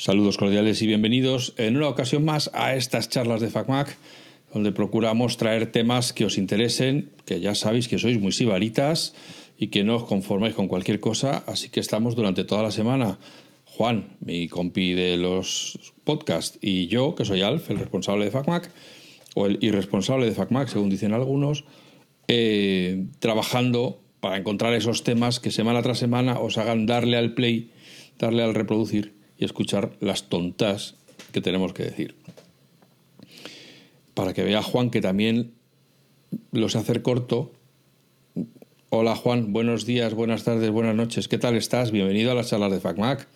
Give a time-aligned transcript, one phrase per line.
[0.00, 3.98] Saludos cordiales y bienvenidos en una ocasión más a estas charlas de FacMac,
[4.50, 9.12] donde procuramos traer temas que os interesen, que ya sabéis que sois muy sibaritas
[9.58, 13.18] y que no os conformáis con cualquier cosa, así que estamos durante toda la semana.
[13.66, 18.72] Juan, mi compi de los podcasts, y yo, que soy Alf, el responsable de FacMac,
[19.34, 21.66] o el irresponsable de FacMac, según dicen algunos,
[22.26, 27.70] eh, trabajando para encontrar esos temas que semana tras semana os hagan darle al play,
[28.18, 30.94] darle al reproducir y escuchar las tontas
[31.32, 32.14] que tenemos que decir.
[34.14, 35.52] Para que vea Juan que también
[36.52, 37.52] los hacer corto.
[38.90, 41.26] Hola Juan, buenos días, buenas tardes, buenas noches.
[41.28, 41.90] ¿Qué tal estás?
[41.90, 43.26] Bienvenido a las charlas de FacMac.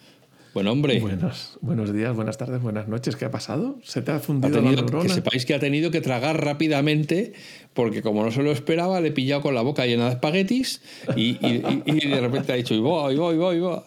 [0.52, 1.00] Buen hombre.
[1.00, 3.16] Buenos, buenos días, buenas tardes, buenas noches.
[3.16, 3.78] ¿Qué ha pasado?
[3.82, 5.02] ¿Se te ha fundido Ha tenido- la neurona?
[5.04, 7.32] que sepáis que ha tenido que tragar rápidamente
[7.72, 10.80] porque como no se lo esperaba le he pillado con la boca llena de espaguetis
[11.16, 13.84] y, y- y- y de repente ha dicho y va, y va, y va,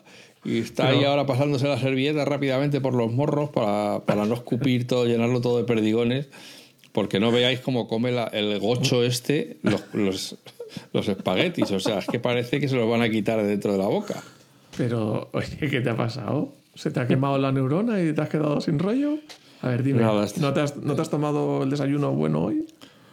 [0.48, 4.34] y está ahí Pero- ahora pasándose la servilleta rápidamente por los morros para, para no
[4.34, 6.28] escupir todo, llenarlo todo de perdigones.
[6.94, 10.36] Porque no veáis cómo come la- el gocho este los, los,
[10.94, 11.70] los espaguetis.
[11.72, 13.86] O sea, es que parece que se los van a quitar de dentro de la
[13.88, 14.24] boca.
[14.78, 16.54] Pero, oye, ¿qué te ha pasado?
[16.74, 19.18] ¿Se te ha quemado la neurona y te has quedado sin rollo?
[19.62, 22.66] A ver, dime, Nada, ¿no, te has, ¿no te has tomado el desayuno bueno hoy?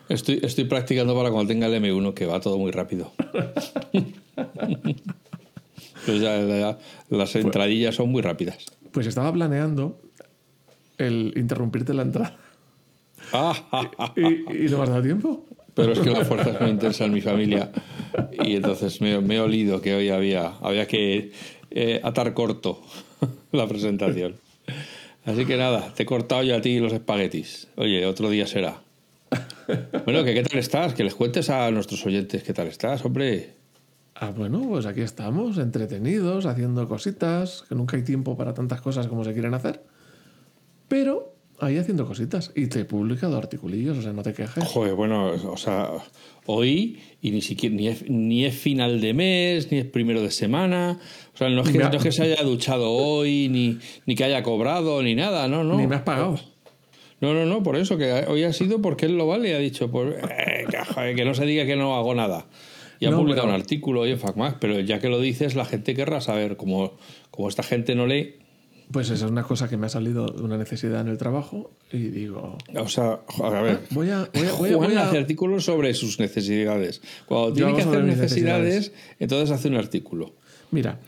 [0.08, 3.12] Estoy, estoy practicando para cuando tenga el M1, que va todo muy rápido.
[6.06, 8.58] Pues ya, ya, las entradillas son muy rápidas.
[8.92, 10.00] Pues estaba planeando
[10.98, 12.36] el interrumpirte la entrada.
[13.32, 14.12] Ah.
[14.16, 15.46] ¿Y, y no me has dado tiempo?
[15.74, 17.70] Pero es que la fuerza es muy intensa en mi familia.
[18.44, 21.32] Y entonces me, me he olido que hoy había, había que
[21.70, 22.80] eh, atar corto
[23.52, 24.36] la presentación.
[25.24, 27.68] Así que nada, te he cortado yo a ti los espaguetis.
[27.76, 28.82] Oye, otro día será.
[30.04, 33.54] Bueno, que qué tal estás, que les cuentes a nuestros oyentes qué tal estás, hombre.
[34.28, 39.06] Ah, bueno, pues aquí estamos, entretenidos, haciendo cositas, que nunca hay tiempo para tantas cosas
[39.06, 39.82] como se quieren hacer.
[40.88, 42.52] Pero ahí haciendo cositas.
[42.54, 44.64] Y te he publicado articulillos, o sea, no te quejes.
[44.64, 45.88] Joder, bueno, o sea,
[46.46, 50.30] hoy y ni siquiera ni es, ni es final de mes, ni es primero de
[50.30, 50.98] semana.
[51.34, 53.78] O sea, no es que, Me ha- no es que se haya duchado hoy, ni,
[54.06, 55.76] ni que haya cobrado, ni nada, no, no.
[55.76, 56.38] Ni me has pagado.
[57.20, 59.58] No, no, no, por eso, que hoy ha sido porque él lo vale y ha
[59.58, 60.66] dicho, pues, eh,
[61.16, 62.46] que no se diga que no hago nada.
[63.04, 65.54] Y ha No, publicado pero- un artículo hoy en FacMac, pero ya que lo dices,
[65.54, 66.96] la gente querrá saber, como,
[67.30, 68.36] como esta gente no lee,
[68.92, 71.70] Pues esa es una cosa que me ha salido de una necesidad en el trabajo
[71.90, 75.08] y digo, o sea, a ver, voy a, voy a, voy a- Juan voy a-
[75.08, 77.00] hace artículos sobre sus necesidades.
[77.26, 80.34] Cuando tiene que hacer necesidades, entonces hace un artículo.
[80.70, 80.98] Mira,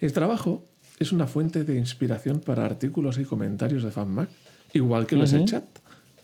[0.00, 0.66] el trabajo
[0.98, 4.28] es una fuente de inspiración para artículos y comentarios de FanMac,
[4.74, 5.64] igual que lo es el chat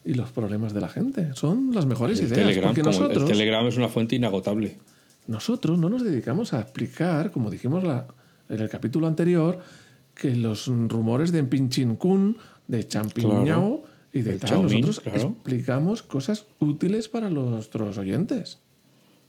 [0.05, 1.31] y los problemas de la gente.
[1.35, 2.41] Son las mejores El ideas.
[2.41, 4.79] Telegram, porque nosotros, el Telegram es una fuente inagotable.
[5.29, 8.07] nosotros no nos dedicamos a explicar, como dijimos la-
[8.49, 9.61] en el capítulo anterior,
[10.15, 12.37] que los rumores de Pinchin Kun,
[12.67, 13.83] de Champiñao Claro.
[14.13, 15.19] y de El tal, nosotros claro.
[15.21, 18.59] explicamos cosas útiles para nuestros oyentes.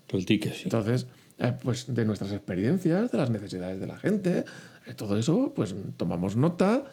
[0.09, 0.61] El ticket, sí.
[0.65, 1.05] Entonces,
[1.39, 4.45] eh, pues de nuestras experiencias, de las necesidades de la gente,
[4.87, 6.83] eh, todo eso, pues tomamos nota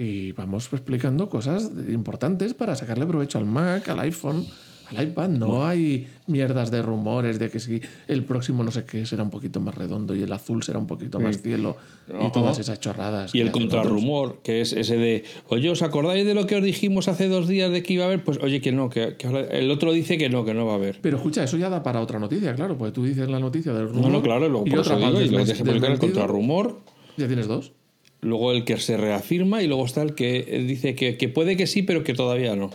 [0.00, 4.46] y vamos explicando cosas importantes para sacarle provecho al Mac, al iPhone,
[4.94, 5.28] al iPad.
[5.28, 9.30] No hay mierdas de rumores de que si el próximo no sé qué será un
[9.30, 11.76] poquito más redondo y el azul será un poquito más cielo
[12.08, 13.34] y todas esas chorradas.
[13.34, 13.64] Y que el otros.
[13.64, 17.48] contrarrumor, que es ese de, oye, ¿os acordáis de lo que os dijimos hace dos
[17.48, 18.22] días de que iba a haber?
[18.22, 20.74] Pues oye, que no, que, que ahora- el otro dice que no, que no va
[20.74, 21.00] a haber.
[21.02, 23.88] Pero escucha, eso ya da para otra noticia, claro, porque tú dices la noticia del
[23.88, 24.02] rumor.
[24.04, 26.78] No, no, claro, luego y por otra eso digo, y deje publicar el contrarrumor,
[27.16, 27.72] Ya tienes dos.
[28.20, 31.66] Luego el que se reafirma y luego está el que dice que, que puede que
[31.66, 32.70] sí, pero que todavía no.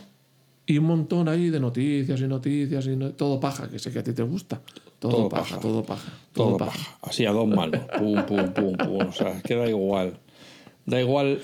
[0.65, 3.99] Y un montón ahí de noticias y noticias y no- todo paja, que sé que
[3.99, 4.61] a ti te gusta.
[4.99, 5.59] Todo, Todo paja, paja.
[5.59, 6.71] todo paja, todo, Todo paja.
[6.77, 6.97] paja.
[7.01, 7.81] Así a dos manos.
[7.99, 9.07] Pum, pum, pum, pum.
[9.07, 10.17] O sea, es que da igual.
[10.85, 11.41] Da igual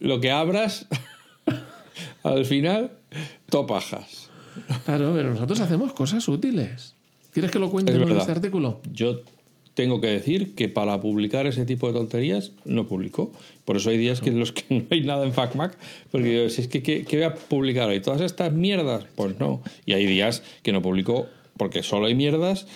[0.00, 0.86] lo que abras.
[2.22, 2.92] Al final,
[3.48, 4.28] todo pajas.
[4.84, 6.94] Claro, pero nosotros hacemos cosas útiles.
[7.32, 8.80] ¿Quieres que lo cuente en este artículo?
[8.92, 9.22] Yo
[9.74, 13.32] tengo que decir que para publicar ese tipo de tonterías no publico.
[13.64, 15.76] Por eso hay días que en los que no hay nada en FacMac,
[16.10, 18.00] porque yo, si es que ¿qué, qué voy a publicar hoy?
[18.00, 19.04] ¿Todas estas mierdas?
[19.16, 19.62] Pues no.
[19.84, 21.26] Y hay días que no publico
[21.56, 22.66] porque solo hay mierdas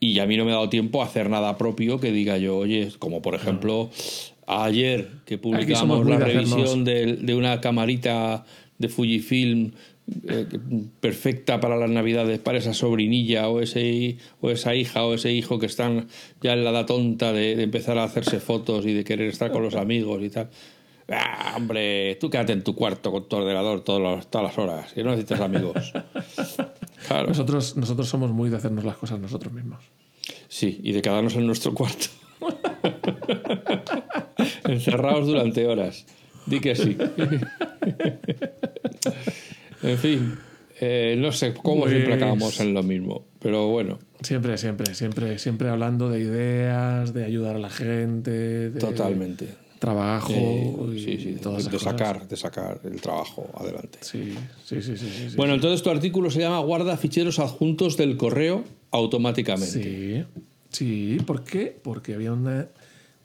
[0.00, 2.58] y a mí no me ha dado tiempo a hacer nada propio que diga yo,
[2.58, 3.90] oye, como por ejemplo
[4.46, 8.44] ayer que publicamos la revisión de, de una camarita
[8.78, 9.72] de Fujifilm
[10.28, 10.46] eh,
[11.00, 15.58] perfecta para las navidades para esa sobrinilla o ese o esa hija o ese hijo
[15.58, 16.08] que están
[16.42, 19.50] ya en la edad tonta de, de empezar a hacerse fotos y de querer estar
[19.52, 20.48] con los amigos y tal
[21.10, 24.92] Ah, hombre, tú quédate en tu cuarto con tu ordenador todos los- todas las horas,
[24.92, 25.90] que no necesitas amigos.
[27.06, 29.82] Claro, Nosotros, nosotros somos muy de hacernos las cosas nosotros mismos.
[30.48, 32.08] sí, y de quedarnos en nuestro cuarto.
[34.64, 36.04] Encerrados durante horas.
[36.44, 36.94] Di que sí.
[39.82, 40.34] en fin,
[40.80, 45.38] eh, no sé cómo Pues- siempre acabamos en lo mismo, pero bueno, Siempre, siempre, siempre,
[45.38, 48.30] siempre hablando de ideas, de ayudar a la gente,
[48.70, 49.46] de totalmente.
[49.78, 53.98] trabajo Eh, y sí, sí, todas de sacar, de sacar el trabajo adelante.
[54.00, 54.34] Sí,
[54.64, 55.36] sí, sí, sí.
[55.36, 59.70] Bueno, entonces tu artículo se llama Guarda ficheros adjuntos del correo automáticamente.
[59.70, 60.24] Sí,
[60.70, 61.18] sí.
[61.24, 61.78] ¿Por qué?
[61.80, 62.66] Porque había una.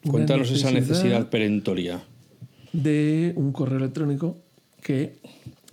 [0.04, 2.04] una Cuéntanos esa necesidad perentoria.
[2.72, 4.36] de un correo electrónico
[4.80, 5.16] que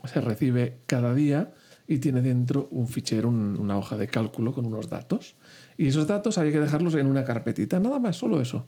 [0.05, 1.51] se recibe cada día
[1.87, 5.35] y tiene dentro un fichero, un- una hoja de cálculo con unos datos.
[5.77, 8.65] Y esos datos había que dejarlos en una carpetita, nada más, solo eso.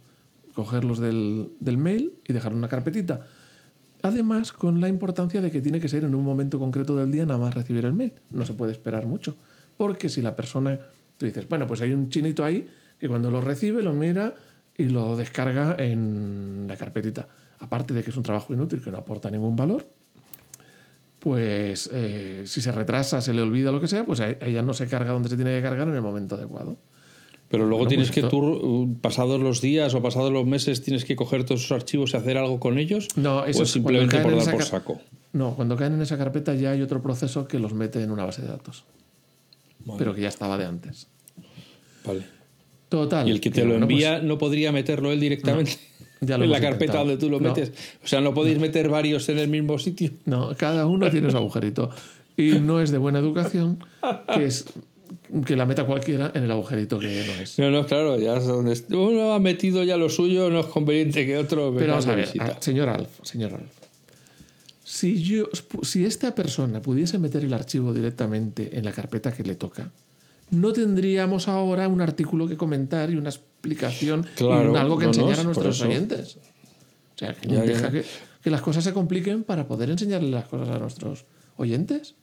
[0.54, 3.22] Cogerlos del, del mail y dejar una carpetita.
[4.02, 7.26] Además, con la importancia de que tiene que ser en un momento concreto del día
[7.26, 8.14] nada más recibir el mail.
[8.32, 9.38] No se puede esperar mucho.
[9.78, 10.78] Porque si la persona,
[11.18, 12.68] tú dices, bueno, pues hay un chinito ahí
[13.00, 14.36] que cuando lo recibe lo mira
[14.78, 17.28] y lo descarga en la carpetita.
[17.60, 19.88] Aparte de que es un trabajo inútil que no aporta ningún valor,
[21.24, 24.88] pues eh, si se retrasa, se le olvida lo que sea, pues ella no se
[24.88, 26.76] carga donde se tiene que cargar en el momento adecuado.
[27.48, 30.82] Pero luego Bueno, tienes pues que tú, uh, pasados los días o pasados los meses,
[30.82, 33.08] tienes que coger todos esos archivos y hacer algo con ellos.
[33.16, 35.02] No, eso o es simplemente por dar por saco.
[35.32, 38.26] No, cuando caen en esa carpeta ya hay otro proceso que los mete en una
[38.26, 38.84] base de datos,
[39.86, 41.08] Vale, pero que ya estaba de antes.
[42.06, 42.24] vale.
[42.90, 43.26] Total.
[43.30, 45.80] Y el que te que, lo bueno, pues, envía no podría meterlo él directamente
[46.26, 47.06] ya lo en la carpeta intentado.
[47.06, 47.50] donde tú lo No.
[47.50, 47.72] metes.
[48.04, 50.12] O sea, no podéis meter varios en el mismo sitio.
[50.26, 51.90] No, cada uno tiene su agujerito.
[52.36, 53.78] Y no es de buena educación
[54.36, 54.66] que es
[55.46, 57.58] que la meta cualquiera en el agujerito que no es.
[57.60, 61.26] No, no, claro, ya es donde uno ha metido ya lo suyo, no es conveniente
[61.26, 62.30] que otro Pero vamos a ver,
[62.60, 63.72] señor Alf, señor Alf.
[64.84, 65.46] Si, yo,
[65.82, 69.92] si esta persona pudiese meter el archivo directamente en la carpeta que le toca,
[70.52, 75.12] no tendríamos ahora un artículo que comentar y una explicación Claro, y algo que no,
[75.12, 76.38] enseñar a nuestros oyentes.
[77.16, 77.92] O sea, que Ya, deja ya.
[77.92, 78.06] Que,
[78.44, 81.26] que las cosas se compliquen para poder enseñarle las cosas a nuestros
[81.58, 82.16] oyentes.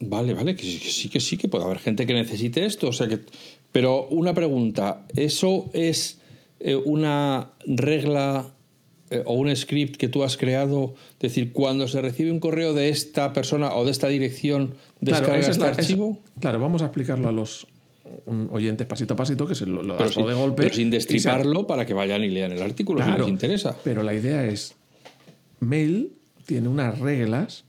[0.00, 2.88] Vale, vale, que sí, que sí, que sí, que puede haber gente que necesite esto.
[2.88, 3.20] O sea que.
[3.72, 6.20] Pero una pregunta, ¿eso es
[6.60, 8.52] eh, una regla
[9.10, 10.94] eh, o un script que tú has creado?
[11.14, 15.38] Es decir, cuando se recibe un correo de esta persona o de esta dirección, descarga
[15.38, 16.18] es este la- archivo.
[16.40, 17.66] claro, vamos a explicarlo a los
[18.50, 20.62] oyentes pasito a pasito, que se lo, lo pero, de golpe.
[20.62, 23.76] pero sin se- destriparlo para que vayan y lean el artículo si Claro, les interesa.
[23.84, 24.74] Pero la idea es,
[25.60, 26.12] Mail
[26.46, 27.64] tiene unas reglas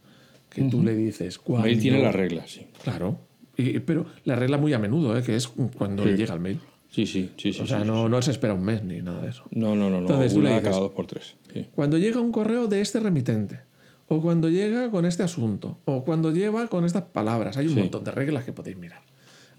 [0.49, 1.67] que tú le dices cuando...
[1.67, 2.67] Mail tiene las reglas, sí.
[2.83, 3.17] Claro.
[3.57, 5.23] Y- pero la regla muy a menudo, ¿eh?
[5.23, 5.47] que es
[5.77, 6.59] cuando le llega el mail.
[6.89, 7.61] Sí, sí, sí, sí.
[7.61, 9.43] O sea, sí, no, no se espera un mes ni nada de eso.
[9.51, 10.07] No, no, no, no.
[10.07, 11.35] Entonces tú le una dices- cada dos por tres.
[11.75, 13.59] Cuando llega un correo de este remitente,
[14.07, 18.03] o cuando llega con este asunto, o cuando lleva con estas palabras, hay un montón
[18.03, 19.01] de reglas que podéis mirar.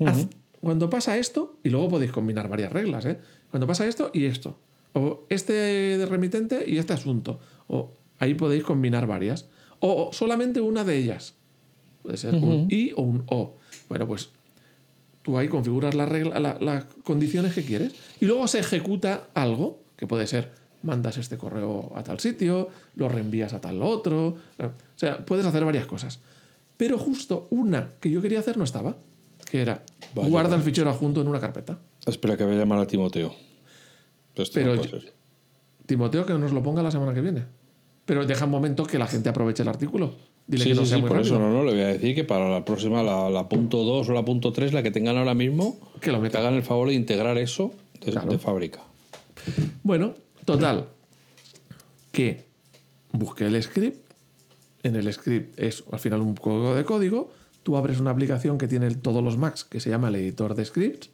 [0.08, 0.28] Haz-
[0.60, 3.18] cuando pasa esto, y luego podéis combinar varias reglas, ¿eh?
[3.50, 4.58] Cuando pasa esto y esto,
[4.92, 7.38] o este de remitente y este asunto,
[7.68, 9.48] o ahí podéis combinar varias,
[9.78, 11.36] o, o solamente una de ellas.
[12.02, 13.56] Puede ser un i o un o.
[13.88, 14.30] Bueno, pues
[15.22, 19.80] tú ahí configuras la regla, la- las condiciones que quieres y luego se ejecuta algo
[19.96, 20.50] que puede ser
[20.82, 25.44] mandas este correo a tal sitio, lo reenvías a tal otro, eh, o sea, puedes
[25.44, 26.20] hacer varias cosas.
[26.78, 28.96] Pero justo una que yo quería hacer no estaba,
[29.50, 29.82] que era
[30.14, 31.78] Vaya, guarda el fichero adjunto en una carpeta.
[32.06, 33.34] Espera que voy a llamar a Timoteo.
[34.54, 34.82] Pero no.
[35.84, 37.44] Timoteo que nos lo ponga la semana que viene.
[38.06, 40.14] Pero deja un momento que la gente aproveche el artículo.
[40.50, 41.36] Dile Sí, que no sí, sea sí, muy por rápido.
[41.36, 44.08] eso no, no, le voy a decir que para la próxima, la, la punto 2
[44.08, 46.88] o la punto 3, la que tengan ahora mismo, Que lo que hagan el favor
[46.88, 47.72] de integrar eso
[48.04, 48.32] de, Claro.
[48.32, 48.80] de fábrica.
[49.84, 50.14] Bueno,
[50.44, 50.86] total.
[52.12, 52.44] Que
[53.12, 54.10] busqué el script.
[54.82, 57.30] En el script es al final un código de código.
[57.62, 60.64] Tú abres una aplicación que tiene todos los Macs que se llama el editor de
[60.64, 61.10] scripts.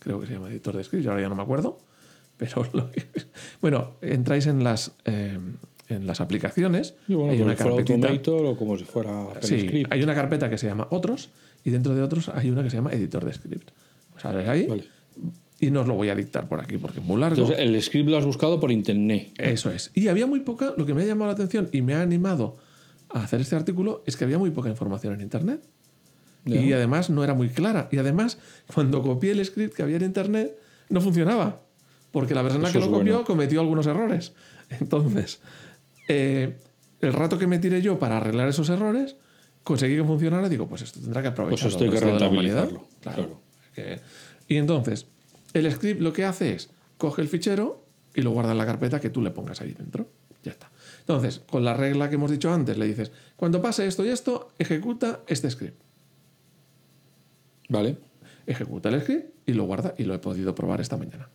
[0.00, 1.78] Creo que se llama editor de scripts, ahora ya no me acuerdo.
[2.36, 2.90] Pero lo-
[3.62, 5.38] bueno, entráis en las, eh,
[5.88, 6.94] en las aplicaciones.
[7.08, 8.32] Y bueno, hay como una si carpetita.
[8.32, 11.30] O como si fuera Sí, hay una carpeta que se llama Otros
[11.64, 13.70] y dentro de Otros hay una que se llama Editor de Script.
[14.12, 14.84] Pues abres ahí Vale.
[15.60, 17.36] y no os lo voy a dictar por aquí porque es muy largo.
[17.36, 19.32] Entonces, el script lo has buscado por internet.
[19.38, 19.90] Eso es.
[19.94, 22.56] Y había muy poca, lo que me ha llamado la atención y me ha animado
[23.10, 25.62] a hacer este artículo es que había muy poca información en Internet.
[26.46, 27.88] Y además no era muy clara.
[27.90, 28.38] Y además,
[28.74, 30.58] cuando copié el script que había en Internet,
[30.90, 31.62] no funcionaba.
[32.12, 33.24] Porque la persona Eso que lo copió bueno.
[33.24, 34.34] cometió algunos errores.
[34.80, 35.40] Entonces,
[36.08, 36.56] eh,
[37.00, 39.16] el rato que me tiré yo para arreglar esos errores,
[39.62, 40.48] conseguí que funcionara.
[40.48, 43.16] Digo, pues esto tendrá que aprovechar Pues esto hay que rentabilizarlo, Claro.
[43.22, 43.40] claro.
[43.74, 44.00] Que-
[44.48, 45.06] y entonces,
[45.52, 47.84] el script lo que hace es coge el fichero
[48.14, 50.08] y lo guarda en la carpeta que tú le pongas ahí dentro.
[50.42, 50.70] Ya está.
[51.00, 54.52] Entonces, con la regla que hemos dicho antes, le dices, cuando pase esto y esto,
[54.58, 55.80] ejecuta este script.
[57.68, 57.96] Vale.
[58.46, 61.28] Ejecuta el script y lo guarda y lo he podido probar esta mañana.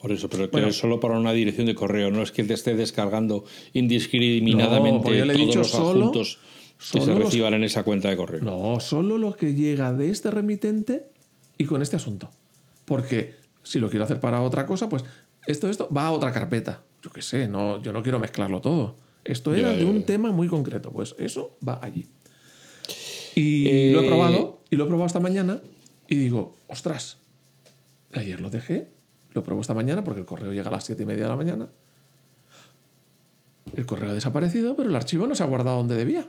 [0.00, 2.54] Por eso, pero que es solo para una dirección de correo, no es que te
[2.54, 6.38] esté descargando indiscriminadamente No, porque yo le he todos dicho los solo- adjuntos
[6.92, 8.40] que se los- reciban en esa cuenta de correo.
[8.42, 11.06] No, solo lo que llega de este remitente
[11.58, 12.30] y con este asunto.
[12.84, 15.04] Porque si lo quiero hacer para otra cosa, pues
[15.46, 16.82] esto, esto va a otra carpeta.
[17.02, 18.96] Yo qué sé, no, yo no quiero mezclarlo todo.
[19.24, 20.06] Esto era Ya, de ya, un ya.
[20.06, 20.92] tema muy concreto.
[20.92, 22.06] Pues eso va allí.
[23.34, 25.60] Y Eh, lo he probado, y lo he probado esta mañana,
[26.08, 27.18] y digo, ostras,
[28.12, 28.88] ayer lo dejé,
[29.36, 31.36] lo probé esta mañana porque el correo llega a las siete y media de la
[31.36, 31.68] mañana.
[33.76, 36.26] El correo ha desaparecido, pero el archivo no se ha guardado donde debía.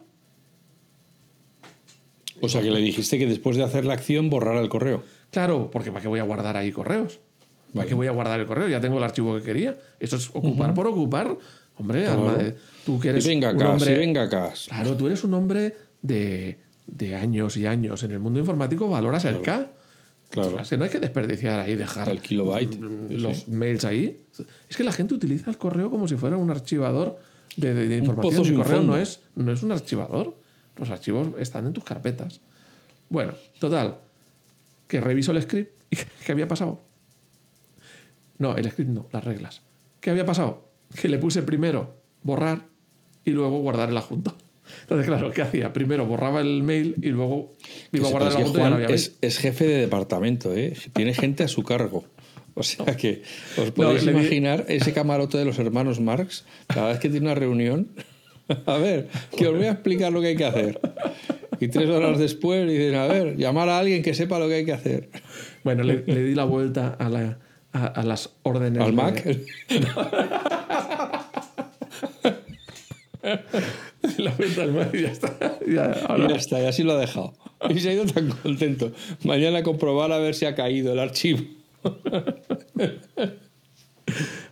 [2.42, 5.04] O sea que le dijiste que después de hacer la acción borrara el correo.
[5.32, 7.20] Claro, porque ¿para qué voy a guardar ahí correos?
[7.74, 7.90] ¿Para Vale.
[7.90, 8.68] qué voy a guardar el correo?
[8.68, 9.78] Ya tengo el archivo que quería.
[10.00, 11.36] Eso es ocupar por ocupar.
[11.78, 13.86] Hombre, alma de- tú que Y eres venga un acá, hombre...
[13.94, 14.54] sí, venga acá.
[14.68, 19.26] Claro, tú eres un hombre de, de años y años en el mundo informático, valoras
[19.26, 19.70] el K.
[20.30, 20.58] Claro.
[20.60, 22.78] O sea, no hay que desperdiciar ahí, dejar El kilobyte.
[23.12, 24.26] los mails ahí.
[24.70, 27.18] Es que la gente utiliza el correo como si fuera un archivador
[27.56, 28.36] de, de- de información.
[28.36, 28.94] pozo El correo fondo.
[28.94, 30.36] no es, no es un archivador.
[30.76, 32.42] Los archivos están en tus carpetas.
[33.10, 33.98] Bueno, total.
[34.88, 36.82] Que reviso el script y ¿qué había pasado?
[38.38, 39.62] No, el script no, las reglas.
[40.02, 40.70] ¿Qué había pasado?
[41.00, 42.66] Que le puse primero borrar
[43.26, 44.36] y luego guardar el adjunto.
[44.82, 45.74] Entonces, claro, ¿qué hacía?
[45.74, 47.54] Primero borraba el mail y luego
[47.92, 48.92] iba a guardar que adjunto y ya no mail.
[48.92, 50.74] es, jefe de departamento, ¿eh?
[50.94, 52.06] Tiene gente a su cargo.
[52.54, 53.22] O sea que
[53.58, 57.90] os podéis imaginar ese camarote de los hermanos Marx, cada vez que tiene una reunión.
[58.66, 60.80] A ver, que os voy a explicar lo que hay que hacer.
[61.60, 64.66] Y tres horas después dicen, a ver, llamar a alguien que sepa lo que hay
[64.66, 65.10] que hacer.
[65.66, 67.40] Bueno, le, le di la vuelta a, la-
[67.74, 68.82] a- a las órdenes.
[68.82, 69.38] Al de- Mac.
[74.24, 75.38] la vuelta al Mac y ya está.
[75.68, 77.34] Ya, Y ya está, y así lo ha dejado.
[77.70, 78.92] Y se ha ido tan contento.
[79.24, 81.40] Mañana comprobar a ver si ha caído el archivo.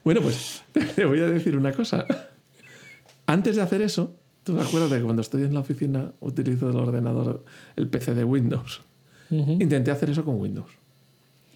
[0.04, 0.64] Bueno, pues
[0.96, 2.06] te voy a decir una cosa.
[3.26, 6.70] Antes de hacer eso, ¿tú te acuerdas de que cuando estoy en la oficina utilizo
[6.70, 7.44] el ordenador,
[7.76, 8.82] el PC de Windows?
[9.32, 10.70] Intenté hacer eso con Windows.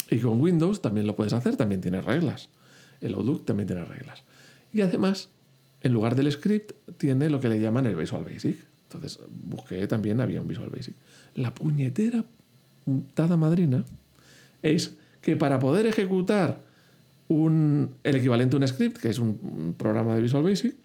[0.09, 2.49] Y con Windows también lo puedes hacer, también tiene reglas.
[3.01, 4.23] El Outlook también tiene reglas.
[4.73, 5.29] Y además,
[5.81, 8.57] en lugar del script, tiene lo que le llaman el Visual Basic.
[8.83, 10.95] Entonces, busqué también, había un Visual Basic.
[11.35, 12.25] La puñetera
[12.83, 13.85] puntada madrina
[14.61, 16.61] es que para poder ejecutar
[17.27, 20.75] un, el equivalente a un script, que es un, programa de Visual Basic,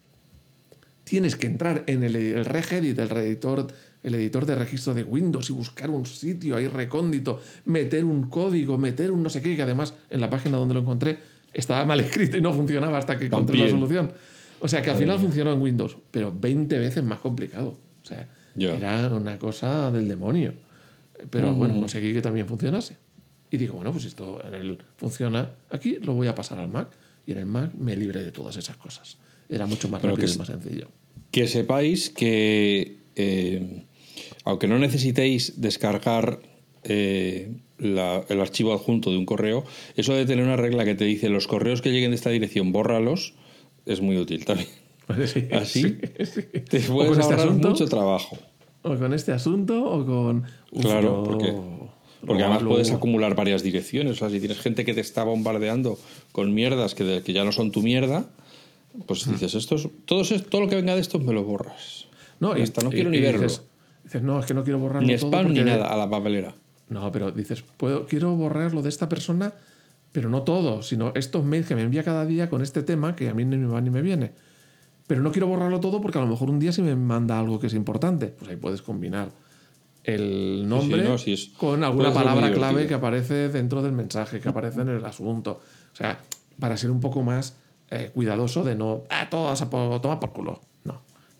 [1.02, 3.66] tienes que entrar en el, el regedit, el editor,
[4.02, 8.78] el editor de registro de Windows y buscar un sitio ahí recóndito, meter un código,
[8.78, 11.18] meter un no sé qué, que además en la página donde lo encontré
[11.52, 14.12] estaba mal escrito y no funcionaba hasta que encontré la solución.
[14.64, 17.76] O sea que al final funcionó en Windows, pero 20 veces más complicado.
[18.02, 18.26] O sea,
[18.76, 20.54] era una cosa del demonio.
[21.28, 22.96] Pero bueno, conseguí que también funcionase.
[23.50, 26.88] Y digo, bueno, pues esto en el, funciona aquí, lo voy a pasar al Mac.
[27.26, 29.18] Y en el Mac me libré de todas esas cosas.
[29.48, 30.88] Era mucho más Pero rápido que y más sencillo.
[31.30, 33.84] Que sepáis que, eh,
[34.44, 36.40] aunque no necesitéis descargar
[36.84, 39.64] eh, la- el archivo adjunto de un correo,
[39.96, 42.72] eso de tener una regla que te dice los correos que lleguen de esta dirección,
[42.72, 43.34] bórralos,
[43.86, 44.68] es muy útil también.
[45.26, 45.82] Sí, ¿Así?
[45.82, 46.42] sí, sí.
[46.42, 48.38] Te puedes este ahorrar asunto, mucho trabajo.
[48.82, 50.44] o con este asunto, o con.
[50.72, 54.12] Uf, Claro, yo- porque, porque luego- además puedes acumular varias direcciones.
[54.12, 55.98] O sea, si tienes gente que te está bombardeando
[56.32, 58.24] con mierdas que, de- que ya no son tu mierda,
[59.06, 62.06] pues dices, esto es, todo, eso- todo lo que venga de esto me lo borras.
[62.40, 63.54] No, Ya está, no quiero ni dices- verlo.
[64.04, 66.08] Dices, no, es que no quiero borrarlo Ni todo spam ni porque- nada, a la
[66.08, 66.54] papelera.
[66.88, 69.52] No, pero dices, puedo, quiero borrarlo de esta persona,
[70.14, 73.28] pero no todo, sino estos mails que me envía cada día con este tema que
[73.28, 74.30] a mí ni me va ni me viene.
[75.08, 77.58] Pero no quiero borrarlo todo porque a lo mejor un día sí me manda algo
[77.58, 78.28] que es importante.
[78.28, 79.30] Pues ahí puedes combinar
[80.04, 84.48] el nombre no, sí es- con alguna palabra clave que aparece dentro del mensaje, que
[84.48, 85.60] aparece en el asunto.
[85.92, 86.20] O sea,
[86.60, 87.56] para ser un poco más
[87.90, 90.60] eh, cuidadoso de no, ah, todo a por, toma por culo.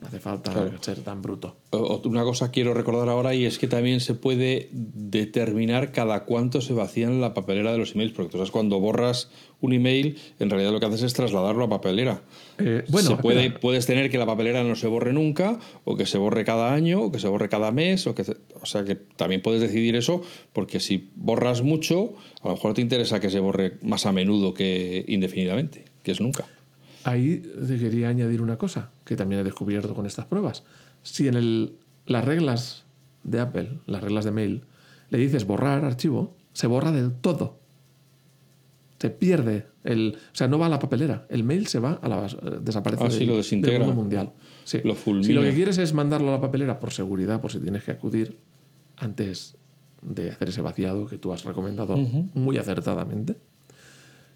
[0.04, 0.70] No, hace falta Claro.
[0.82, 1.56] ser tan bruto.
[2.04, 6.72] Una cosa quiero recordar ahora y es que también se puede determinar cada cuánto se
[6.74, 9.30] vacían la papelera de los emails, porque tú sabes, cuando borras
[9.60, 12.20] un email, en realidad lo que haces es trasladarlo a papelera.
[12.58, 16.04] Eh, bueno, Se puede, puedes tener que la papelera no se borre nunca, o que
[16.04, 18.84] se borre cada año, o que se borre cada mes, o que se- o sea
[18.84, 20.20] que también puedes decidir eso,
[20.52, 24.52] porque si borras mucho, a lo mejor te interesa que se borre más a menudo
[24.52, 26.44] que indefinidamente, que es nunca.
[27.04, 30.64] Ahí te quería añadir una cosa que también he descubierto con estas pruebas.
[31.02, 32.84] Si en el, las reglas
[33.24, 34.64] de Apple, las reglas de mail,
[35.10, 37.58] le dices borrar archivo, se borra del todo.
[38.98, 39.66] Se pierde.
[39.82, 41.26] El, o sea, no va a la papelera.
[41.28, 42.30] El mail se va a la eh,
[42.62, 43.78] desaparece Ah, sí, del- lo desintegra.
[43.78, 44.32] del mundo mundial.
[44.64, 44.80] Sí.
[44.82, 45.26] Lo fulmina.
[45.26, 47.90] Si lo que quieres es mandarlo a la papelera por seguridad, por si tienes que
[47.90, 48.38] acudir
[48.96, 49.56] antes
[50.00, 53.36] de hacer ese vaciado que tú has recomendado muy acertadamente,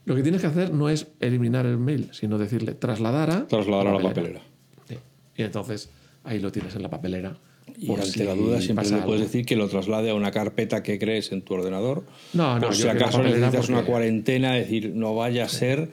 [0.09, 3.47] Lo que tienes que hacer no es eliminar el mail, sino decirle trasladar a.
[3.47, 4.41] Trasladar a la papelera.
[4.89, 4.97] Sí.
[5.37, 5.91] Y entonces
[6.25, 7.37] ahí lo tienes en la papelera.
[7.77, 10.31] Y por ante si la duda siempre le puedes decir que lo traslade a una
[10.31, 12.05] carpeta que crees en tu ordenador.
[12.33, 15.91] No, no, Por si acaso necesitas una cuarentena, decir, no vaya a ser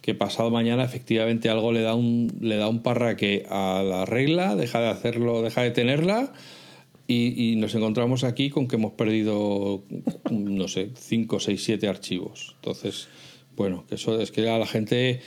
[0.00, 4.54] que pasado mañana efectivamente algo le da un le da un parraque a la regla,
[4.54, 6.32] deja de hacerlo, deja de tenerla
[7.08, 9.82] y, y nos encontramos aquí con que hemos perdido
[10.30, 12.54] no sé, 5, 6, 7 archivos.
[12.60, 13.08] Entonces,
[13.58, 15.20] bueno, que eso es que a la gente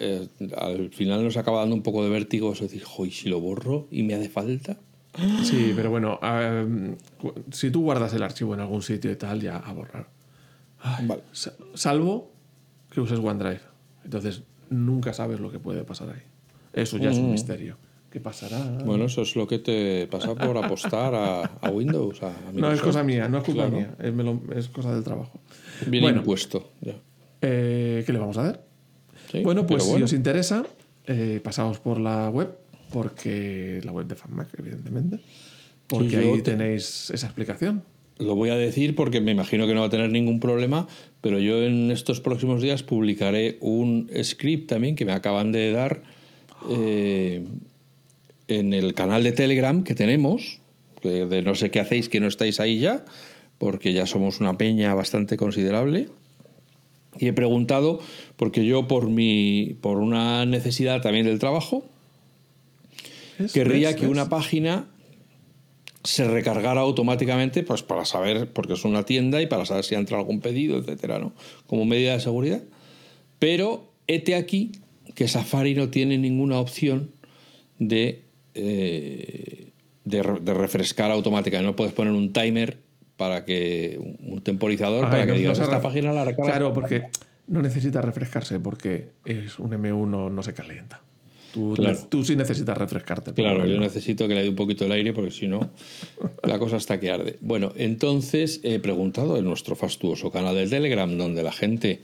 [0.00, 3.10] eh, al final nos acaba dando un poco de vértigo eso de decir, "Jo, ¿y
[3.12, 4.78] si lo borro y me hace falta?
[5.42, 9.40] Sí, pero bueno, eh, cu- si tú guardas el archivo en algún sitio y tal,
[9.40, 10.08] ya a borrar.
[10.80, 11.22] Ay, Vale.
[11.32, 12.32] sa- Salvo
[12.90, 13.60] que uses OneDrive.
[14.04, 16.22] Entonces nunca sabes lo que puede pasar ahí.
[16.72, 17.76] Eso ya es un misterio.
[18.10, 18.58] ¿Qué pasará?
[18.84, 22.22] Bueno, eso es lo que te pasa por apostar a, a Windows.
[22.22, 23.76] A, a no es cosa mía, no es culpa Claro.
[23.78, 25.38] mía, es, me lo- es cosa del trabajo.
[25.86, 26.18] Bien Bueno.
[26.20, 26.72] impuesto.
[26.82, 26.94] ya.
[27.48, 28.60] Eh, ¿Qué le vamos a hacer?
[29.30, 30.04] Sí, bueno, pues pero si bueno.
[30.06, 30.64] os interesa,
[31.06, 32.50] eh, pasaos por la web,
[32.92, 35.20] porque la web de FanMac, evidentemente,
[35.86, 37.82] porque Sí, ahí te- tenéis esa explicación.
[38.18, 40.88] Lo voy a decir porque me imagino que no va a tener ningún problema,
[41.20, 46.02] pero yo en estos próximos días publicaré un script también que me acaban de dar
[46.70, 47.44] eh,
[48.48, 50.60] en el canal de Telegram que tenemos,
[51.02, 53.04] de no sé qué hacéis que no estáis ahí ya,
[53.58, 56.08] porque ya somos una peña bastante considerable.
[57.18, 58.00] Y he preguntado,
[58.36, 61.84] porque yo por mi, por una necesidad también del trabajo,
[63.52, 64.86] querría que una página
[66.04, 70.18] se recargara automáticamente, pues para saber, porque es una tienda y para saber si entra
[70.18, 71.32] algún pedido, etcétera, ¿no?
[71.66, 72.62] Como medida de seguridad.
[73.38, 74.72] Pero hete aquí
[75.14, 77.10] que Safari no tiene ninguna opción
[77.78, 78.22] de,
[78.54, 79.70] eh,
[80.04, 81.66] de, de refrescar automáticamente.
[81.66, 82.78] No puedes poner un timer
[83.16, 86.52] para que un temporizador para que no- digas esta página la recarga.
[86.52, 87.04] Claro, porque
[87.48, 91.00] no necesita refrescarse, porque es un M1 no se calienta.
[91.54, 91.98] Tú, Claro.
[92.10, 93.32] tú sí necesitas refrescarte.
[93.32, 95.70] Claro, yo necesito que le dé un poquito el aire porque si no,
[96.42, 97.38] la cosa está que arde.
[97.40, 102.00] Bueno, entonces he preguntado en nuestro fastuoso canal de Telegram, donde la gente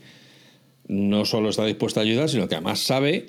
[0.87, 3.27] no solo está dispuesta a ayudar, sino que además sabe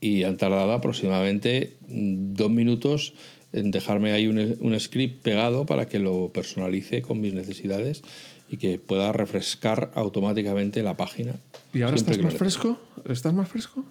[0.00, 3.14] y han tardado aproximadamente mm, dos minutos
[3.52, 8.02] en dejarme ahí un, un script pegado para que lo personalice con mis necesidades
[8.48, 11.36] y que pueda refrescar automáticamente la página.
[11.72, 12.78] ¿Y ahora estás más fresco?
[13.08, 13.84] ¿Estás más fresco?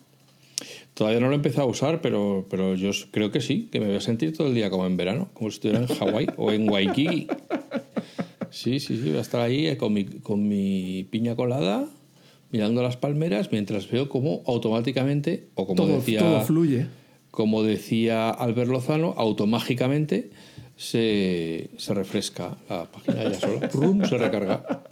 [0.94, 3.88] Todavía no lo he empezado a usar, pero, pero yo creo que sí, que me
[3.88, 6.52] voy a sentir todo el día como en verano, como si estuviera en Hawái o
[6.52, 7.28] en Waikiki.
[8.52, 11.88] Sí, sí, sí, voy a estar ahí eh, con mi, con mi piña colada,
[12.52, 16.86] mirando las palmeras, mientras veo cómo automáticamente, o como Todo, decía, todo fluye.
[17.32, 20.32] Como decía Albert Lozano, automágicamente
[20.76, 23.70] se, se refresca la página ya sola.
[23.70, 24.84] Prum, se recarga.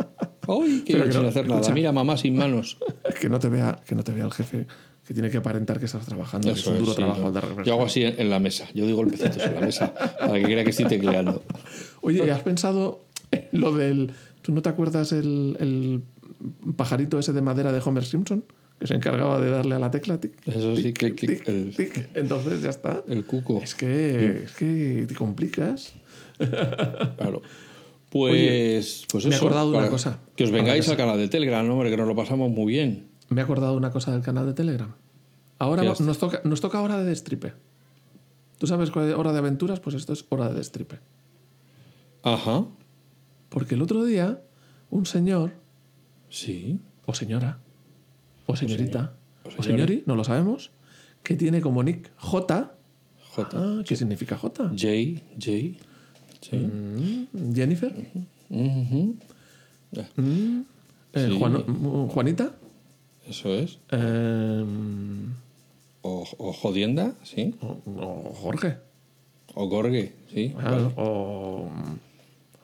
[0.47, 1.59] ¡Ay, qué Pero bien, que sin no- hacer nada!
[1.61, 1.73] escucha.
[1.75, 2.77] Mira, mamá sin manos.
[3.19, 4.65] Que no te vea, que no te vea el jefe,
[5.05, 6.47] que tiene que aparentar que estás trabajando.
[6.47, 7.65] que es Eso un duro es, sí, trabajo el de refrescar.
[7.65, 8.67] Yo hago así en, en la mesa.
[8.73, 11.43] Yo digo golpecitos en la mesa para que crea que estoy tecleando.
[12.01, 14.11] Oye, ¿y has pensado en lo del.
[14.41, 16.01] ¿Tú no te acuerdas el, el
[16.75, 18.43] pajarito ese de madera de Homer Simpson?
[18.79, 20.19] Que se encargaba de darle a la tecla.
[20.19, 21.43] tic, Eso sí, clic, clic,
[21.75, 22.09] tic, el.
[22.15, 23.03] Entonces ya está.
[23.07, 23.59] el cuco.
[23.61, 25.93] Es que, es que te complicas.
[26.37, 27.41] Claro.
[28.09, 30.19] Pues, pues me he eso, acordado de una cosa.
[30.35, 31.73] Que os vengáis al canal de Telegram, ¿no?
[31.73, 33.07] hombre, que nos lo pasamos muy bien.
[33.29, 34.95] Me he acordado de una cosa del canal de Telegram.
[35.59, 37.53] Ahora ¿Qué va- has- nos toca, nos toca hora de destripe.
[38.57, 39.79] ¿Tú sabes cuál es hora de aventuras?
[39.79, 40.97] Pues esto es hora de destripe.
[42.23, 42.65] Ajá.
[43.49, 44.41] Porque el otro día,
[44.89, 45.51] un señor,
[46.29, 46.79] Sí.
[47.05, 47.59] o señora,
[48.51, 49.13] o señorita,
[49.45, 50.03] O o, señori.
[50.05, 50.71] no lo sabemos,
[51.23, 52.71] que tiene como nick J.
[53.35, 53.49] J.
[53.53, 54.69] Ah, ¿Qué significa J?
[54.69, 54.87] J.
[55.37, 55.77] J.
[56.41, 56.55] Sí.
[56.57, 57.93] Mm, Jennifer.
[58.49, 59.15] Ujú.
[60.17, 60.61] Mm,
[61.13, 61.37] eh, Sí.
[61.37, 62.53] Juan- mm, Juanita.
[63.27, 63.77] Eso es.
[63.91, 64.65] eh,
[66.01, 67.55] O, o Jodienda, sí.
[67.61, 68.77] o, o Jorge.
[69.53, 70.53] O Gorge, sí.
[70.57, 70.93] Ah, Vale.
[70.95, 71.99] O mm, Bueno,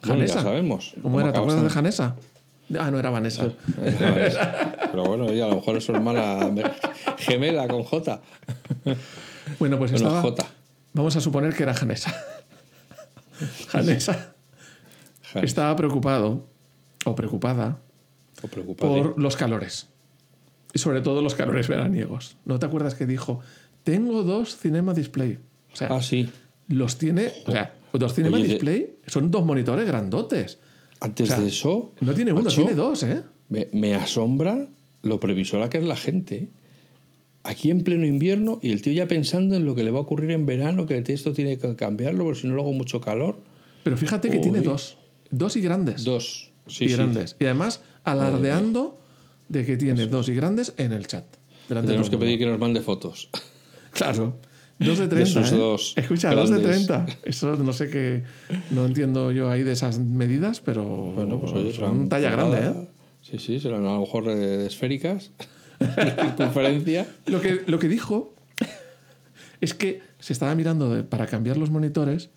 [0.02, 0.36] Janesa.
[0.36, 0.94] ya sabemos.
[1.02, 1.34] ¿Cómo era?
[1.34, 2.16] ¿Te acuerdas de Janesa?
[2.80, 3.50] Ah, no era Vanessa.
[4.92, 6.52] Pero bueno, ella a lo mejor es su hermana
[7.18, 8.22] gemela con J.
[9.60, 10.22] Bueno, pues Bueno, estaba.
[10.22, 10.46] J.
[10.94, 12.14] Vamos a suponer que era Janesa.
[13.70, 14.36] Janesa
[15.44, 16.48] estaba preocupado
[17.04, 17.80] o preocupada
[18.42, 19.88] O por los calores.
[20.74, 22.38] Y sobre todo los calores veraniegos.
[22.46, 23.42] ¿No te acuerdas que dijo,
[23.84, 25.40] tengo dos Cinema Display?
[25.74, 26.30] O sea, Ah, sí.
[26.70, 30.60] los tiene, o sea, dos Cinema Oye, Display son dos monitores grandotes.
[31.00, 31.94] Antes O sea, de eso.
[32.02, 33.24] No tiene uno, macho, tiene dos, ¿eh?
[33.50, 34.68] Me, me asombra
[35.02, 36.50] lo previsora que es la gente.
[37.44, 40.02] Aquí en pleno invierno y el tío ya pensando en lo que le va a
[40.02, 43.38] ocurrir en verano, que esto tiene que cambiarlo, porque si no luego mucho calor.
[43.84, 44.42] Pero fíjate que Uy.
[44.42, 44.98] tiene dos.
[45.30, 46.04] Dos y grandes.
[46.04, 46.52] Dos.
[46.66, 46.96] Sí, y sí.
[46.96, 47.36] grandes.
[47.40, 49.00] Y además alardeando
[49.48, 51.26] de que tiene dos y grandes en el chat.
[51.68, 52.20] Tenemos que el mundo.
[52.20, 53.30] pedir que nos mande fotos.
[53.92, 54.38] Claro.
[54.80, 55.18] 2 de 30.
[55.18, 55.56] De sus ¿eh?
[55.58, 56.88] dos Escucha, 2 de grandes.
[56.88, 57.06] 30.
[57.24, 58.24] Eso no sé qué.
[58.72, 60.84] No entiendo yo ahí de esas medidas, pero.
[60.84, 62.88] Bueno, pues oye, son serán talla grande, ¿eh?
[63.22, 65.32] Sí, sí, serán a lo mejor de, de esféricas.
[66.28, 67.08] circunferencia.
[67.28, 68.34] Lo que, lo que dijo
[69.62, 72.30] es que se estaba mirando de- para cambiar los monitores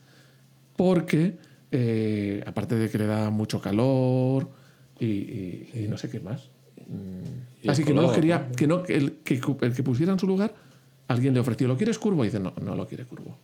[0.77, 1.37] porque,
[1.73, 4.49] eh, aparte de que le da mucho calor
[4.99, 6.51] y, y- y no sé qué más.
[6.87, 8.57] Mm, Y Así que no los color, quería, ¿no?
[8.57, 10.55] que, no, que el, que, cu- el que pusiera en su lugar,
[11.09, 12.25] alguien le ofreció, ¿lo quieres curvo?
[12.25, 13.37] Y dice, no, no lo quiere curvo.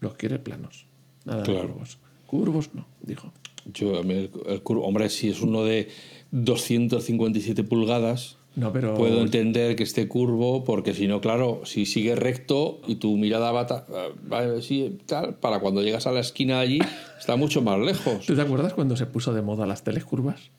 [0.00, 0.86] Los quiere planos.
[1.24, 1.68] Nada de Claro.
[1.72, 1.98] curvos.
[2.26, 3.32] Curvos no, dijo.
[3.72, 5.88] Yo, el, el curvo, hombre, si es uno de
[6.30, 8.94] 257 pulgadas, No, pero.
[8.94, 13.50] puedo entender que esté curvo, porque si no, claro, si sigue recto y tu mirada
[13.52, 13.86] va, ta-
[14.32, 16.78] va así, tal, para cuando llegas a la esquina allí,
[17.18, 18.24] está mucho más lejos.
[18.26, 20.50] ¿Tú te acuerdas cuando se puso de moda las teles curvas?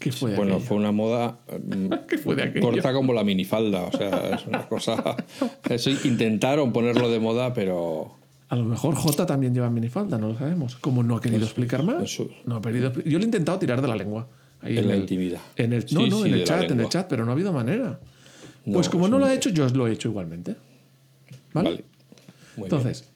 [0.00, 0.66] ¿Qué fue de Bueno, aquello?
[0.66, 4.66] fue una moda mm, ¿Qué fue de corta como la minifalda, o sea, es una
[4.66, 5.14] cosa...
[5.70, 8.16] Eso intentaron ponerlo de moda, pero...
[8.48, 10.74] A lo mejor J también lleva minifalda, no lo sabemos.
[10.76, 12.02] Como no ha querido explicar más.
[12.02, 14.26] eso- No ha Yo le he intentado tirar de la lengua.
[14.62, 15.40] Ahí En la el- intimidad.
[15.54, 17.34] En el, Sí, no, no, sí, en el chat, en el chat, pero no ha
[17.34, 18.00] habido manera.
[18.64, 20.56] No, pues como no lo ha hecho, yo lo he hecho igualmente.
[21.52, 21.70] ¿Vale?
[21.70, 21.84] Vale.
[22.56, 22.64] Muy bien.
[22.64, 23.08] Entonces,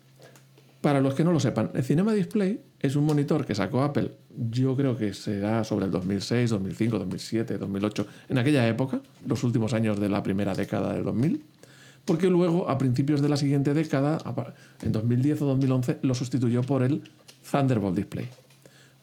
[0.81, 4.12] para los que no lo sepan, el Cinema Display es un monitor que sacó Apple,
[4.51, 9.73] yo creo que será sobre el 2006, 2005, 2007, 2008, en aquella época, los últimos
[9.73, 11.42] años de la primera década del 2000,
[12.05, 14.18] porque luego, a principios de la siguiente década,
[14.83, 17.11] en 2010 o 2011, lo sustituyó por el
[17.51, 18.29] Thunderbolt Display.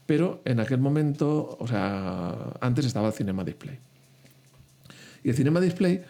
[0.06, 3.80] Pero en aquel momento, o sea, antes estaba el Cinema Display.
[5.24, 6.04] Y el Cinema Display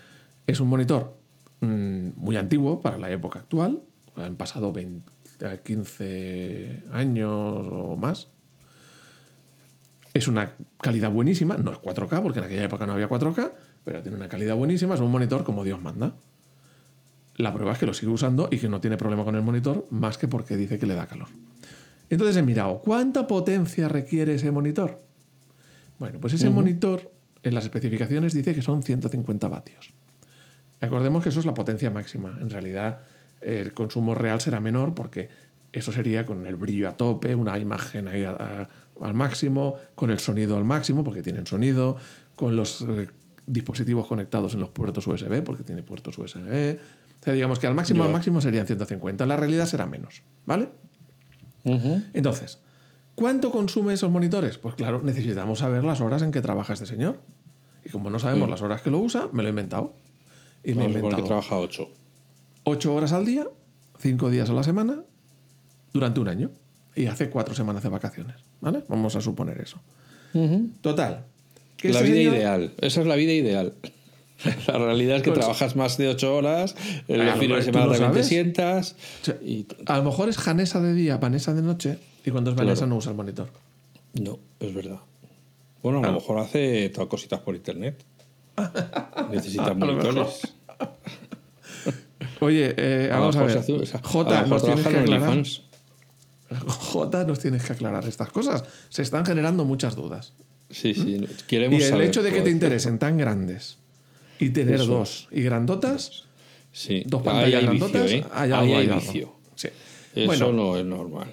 [0.46, 1.16] es un monitor
[1.62, 3.80] mm, muy antiguo para la época actual.
[4.18, 5.10] Han pasado 20,
[5.64, 8.30] 15 años o más.
[10.14, 11.58] Es una calidad buenísima.
[11.58, 13.52] No es 4K, porque en aquella época no había 4K,
[13.84, 14.96] pero tiene una calidad buenísima.
[14.96, 16.16] Es un monitor como Dios manda.
[17.38, 19.88] La prueba es que lo sigue usando y que no tiene problema con el monitor,
[19.90, 21.30] más que porque dice que le da calor.
[22.10, 25.00] Entonces he mirado, ¿cuánta potencia requiere ese monitor?
[25.98, 29.94] Bueno, pues ese monitor en las especificaciones dice que son 150 vatios.
[30.82, 32.38] Recordemos que eso es la potencia máxima.
[32.42, 33.02] En realidad,
[33.42, 35.30] el consumo real será menor porque
[35.74, 38.70] eso sería con el brillo a tope, una imagen ahí a- a-
[39.06, 41.98] al máximo, con el sonido al máximo porque tienen sonido,
[42.36, 43.08] con los eh,
[43.48, 46.78] dispositivos conectados en los puertos USB porque tiene puertos USB.
[47.20, 49.24] O sea, digamos que al máximo, al máximo serían 150.
[49.24, 50.70] En la realidad será menos, ¿vale?
[52.14, 52.60] Entonces,
[53.16, 54.58] ¿cuánto consume esos monitores?
[54.58, 57.20] Pues claro, necesitamos saber las horas en que trabaja este señor.
[57.86, 59.94] Y como no sabemos las horas que lo usa, me lo he inventado.
[60.64, 61.90] Y me he suponer que inventado trabaja 8.
[62.64, 63.48] 8 horas al día,
[64.00, 65.04] 5 días a la semana,
[65.94, 66.52] durante un año.
[66.96, 68.36] Y hace 4 semanas de vacaciones.
[68.60, 68.84] ¿Vale?
[68.88, 69.80] Vamos a suponer eso.
[70.82, 71.26] Total.
[71.78, 72.74] que La vida señor- ideal.
[72.80, 73.74] Esa es la vida ideal.
[74.68, 76.76] La realidad es que Pues- trabajas más de 8 horas,
[77.08, 78.96] el Claro, fin de ¿tú semana lo también te sientas.
[79.22, 82.52] O sea, Y A lo mejor es janesa de día, panesa de noche, y cuando
[82.52, 83.50] es vanesa no usa el monitor.
[84.14, 85.00] no, es verdad.
[85.84, 88.04] Bueno, a lo mejor hace todas cositas por internet.
[89.32, 89.96] Necesitas A lo mejor.
[89.96, 90.54] monitores.
[92.42, 93.52] Oye, eh, A lo vamos a ver.
[93.54, 95.30] se hace- esa- a J, lo mejor nos tienes que aclarar.
[95.30, 95.62] OnlyFans.
[96.68, 98.64] J, nos tienes que aclarar estas cosas.
[98.90, 100.34] Se están generando muchas dudas.
[100.70, 101.26] Sí, sí.
[101.48, 103.78] Queremos Y el saber hecho de que te interesen tan grandes
[104.40, 104.86] y tener Eso.
[104.88, 106.24] dos y grandotas,
[106.72, 107.04] Sí.
[107.06, 108.26] dos pantallas hay grandotas, vicio, ¿eh?
[108.34, 109.02] hay Ahí algo, hay hay algo.
[109.02, 109.34] vicio.
[109.56, 109.68] Sí.
[110.16, 111.28] Eso Bueno, no es normal.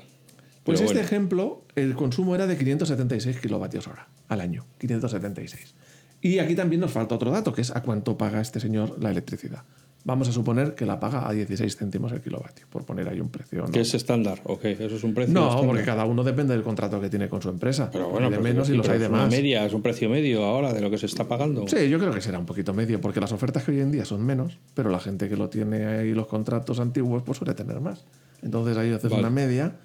[0.64, 1.00] pues este bueno.
[1.06, 4.66] ejemplo, el consumo era de 576 kilovatios hora al año.
[4.78, 5.74] 576.
[6.20, 9.10] Y aquí también nos falta otro dato, que es a cuánto paga este señor la
[9.10, 9.62] electricidad.
[10.04, 13.28] Vamos a suponer que la paga a 16 céntimos el kilovatio, por poner ahí un
[13.28, 13.62] precio.
[13.62, 13.70] ¿no?
[13.70, 14.40] ¿Qué es estándar?
[14.44, 15.34] Ok, eso es un precio.
[15.34, 15.66] No, estándar.
[15.66, 17.90] porque cada uno depende del contrato que tiene con su empresa.
[17.90, 19.30] Pero bueno, hay de menos y los hay de es una más.
[19.30, 21.66] media, es un precio medio ahora de lo que se está pagando.
[21.68, 24.04] Sí, yo creo que será un poquito medio, porque las ofertas que hoy en día
[24.04, 27.80] son menos, pero la gente que lo tiene ahí, los contratos antiguos, pues suele tener
[27.80, 28.04] más.
[28.42, 29.22] Entonces ahí haces Vale.
[29.22, 29.76] una media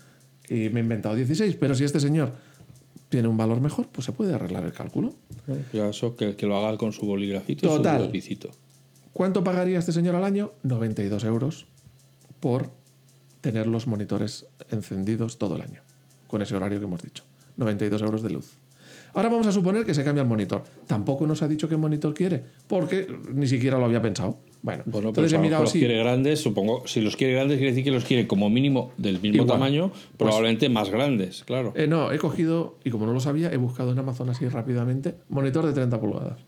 [0.47, 2.31] y me he inventado 16, pero si este señor
[3.09, 5.13] tiene un valor mejor, pues se puede arreglar el cálculo.
[5.73, 8.11] Ya eso, que, que lo haga con su bolígrafito y Total.
[8.11, 8.49] su.
[9.13, 10.51] ¿Cuánto pagaría este señor al año?
[10.63, 11.67] 92 euros
[12.39, 12.69] por
[13.41, 15.81] tener los monitores encendidos todo el año,
[16.27, 17.23] con ese horario que hemos dicho.
[17.57, 18.57] 92 euros de luz.
[19.15, 20.63] Ahora vamos a suponer que se cambia el monitor.
[20.87, 24.39] Tampoco nos ha dicho qué monitor quiere, porque ni siquiera lo había pensado.
[24.63, 25.79] Bueno, Bueno, entonces si he mirado los sí.
[25.79, 29.21] quiere grandes, supongo, si los quiere grandes quiere decir que los quiere como mínimo del
[29.21, 29.47] mismo Igual.
[29.47, 31.73] tamaño, probablemente más grandes, claro.
[31.75, 35.15] Eh, no, he cogido, y como no lo sabía, he buscado en Amazon así rápidamente,
[35.29, 36.39] monitor de 30 pulgadas.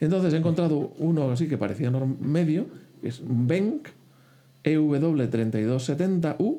[0.00, 2.66] Entonces he encontrado uno así que parecía medio,
[3.00, 3.88] que es Benk
[4.62, 6.58] E EW3270U.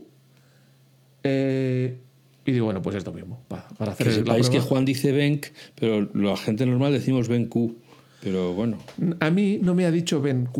[1.23, 1.97] eh,
[2.45, 4.62] y digo, bueno, pues esto mismo, pa- para hacer que sepáis que.
[4.62, 7.73] Juan dice Benk, pero la gente normal decimos BenQ.
[8.21, 8.78] Pero bueno,
[9.19, 10.58] A mí no me ha dicho BenQ,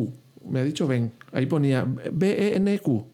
[0.50, 1.12] me ha dicho Ben.
[1.32, 3.06] Ahí ponía B-E-N-Q.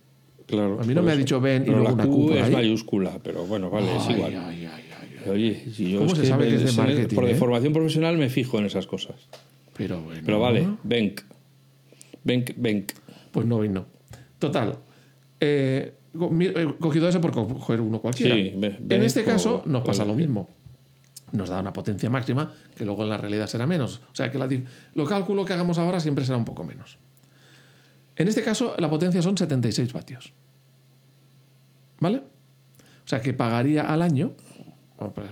[0.47, 0.79] claro.
[0.81, 2.51] A mí no me ha dicho ven y luego la una Q es ahí.
[2.53, 4.35] mayúscula, pero bueno, vale, es igual.
[4.35, 5.29] ay, ay.
[5.29, 7.27] Oye, si yo ¿Cómo es se sabe que es de marketing, por eh?
[7.29, 9.15] de formación profesional me fijo en esas cosas.
[9.75, 10.21] Pero bueno.
[10.25, 11.21] Pero vale, Benk.
[12.23, 12.91] Benk, Benk.
[13.31, 13.85] Pues no vino.
[14.39, 14.77] Total.
[15.39, 18.35] Eh, he cogido ese por coger uno cualquiera.
[18.35, 18.53] Sí,
[18.89, 20.49] en este caso nos pasa lo mismo.
[21.31, 24.01] Nos da una potencia máxima que luego en la realidad será menos.
[24.11, 24.47] O sea que la
[24.93, 26.99] lo cálculo que hagamos ahora siempre será un poco menos.
[28.15, 30.33] En este caso la potencia son 76 vatios.
[31.99, 32.17] ¿Vale?
[32.17, 34.33] O sea que pagaría al año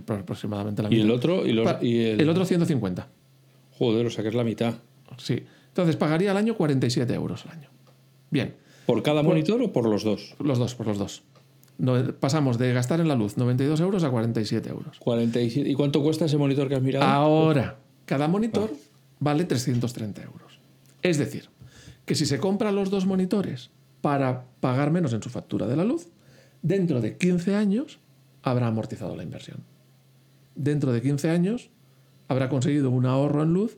[0.06, 1.06] pro- aproximadamente la Y mitad.
[1.06, 3.08] el otro, y, los- y el, el otro 150.
[3.82, 4.76] Joder, o sea que es la mitad.
[5.18, 5.44] Sí.
[5.70, 7.70] Entonces pagaría al año 47 euros al año.
[8.30, 8.54] Bien.
[8.86, 10.36] ¿Por cada monitor o por los dos?
[10.38, 11.24] Los dos, por los dos.
[11.80, 15.00] No- pasamos de gastar en la luz 92 euros a 47 euros.
[15.00, 15.68] 47.
[15.68, 17.06] ¿Y cuánto cuesta ese monitor que has mirado?
[17.06, 18.72] Ahora, cada monitor
[19.20, 20.60] vale 330 euros.
[21.02, 21.50] Es decir,
[22.06, 25.86] que si se compran los dos monitores para pagar menos en su factura de la
[25.86, 26.08] luz,
[26.62, 27.98] dentro de 15 años
[28.44, 29.64] habrá amortizado la inversión.
[30.54, 31.72] Dentro de 15 años
[32.32, 33.78] habrá conseguido un ahorro en luz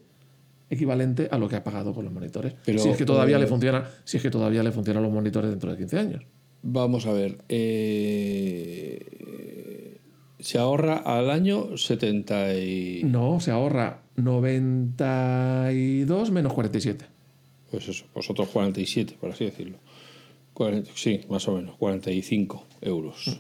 [0.70, 2.54] equivalente a lo que ha pagado por los monitores.
[2.66, 5.12] Pero, si es que todavía eh, le funciona, si es que todavía le funcionan los
[5.12, 6.24] monitores dentro de 15 años.
[6.62, 7.38] Vamos a ver.
[7.50, 9.00] eh,
[10.40, 13.04] se ahorra al año 70 y...
[13.06, 17.06] No, se ahorra 92 menos 47.
[17.72, 19.78] Pues eso, pues otros 47, por así decirlo.
[20.54, 23.40] 40 sí, más o menos, 45 euros.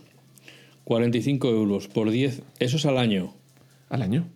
[0.85, 3.33] 45 euros por 10, eso es al año.
[3.89, 4.29] al año.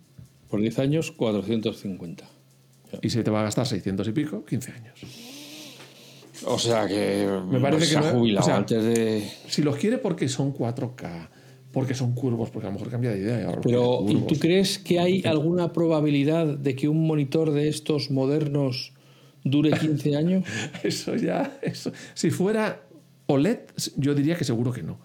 [0.48, 2.24] Por 10 años, 450.
[3.02, 4.94] Y se te va a gastar 600 y pico, 15 años.
[6.46, 9.28] O sea que Me parece se que ha jubilado o sea, antes de...
[9.48, 11.28] Si los quiere porque son 4K,
[11.72, 13.40] porque son curvos, porque a lo mejor cambia de idea.
[13.40, 14.26] y Pero, quiere ¿y curvos.
[14.26, 18.92] tú crees que hay alguna probabilidad de que un monitor de estos modernos
[19.44, 20.44] dure 15 años?
[20.82, 21.58] Eso ya.
[21.60, 21.92] Eso.
[22.14, 22.82] Si fuera
[23.26, 23.58] OLED,
[23.96, 24.98] yo diría que seguro que no.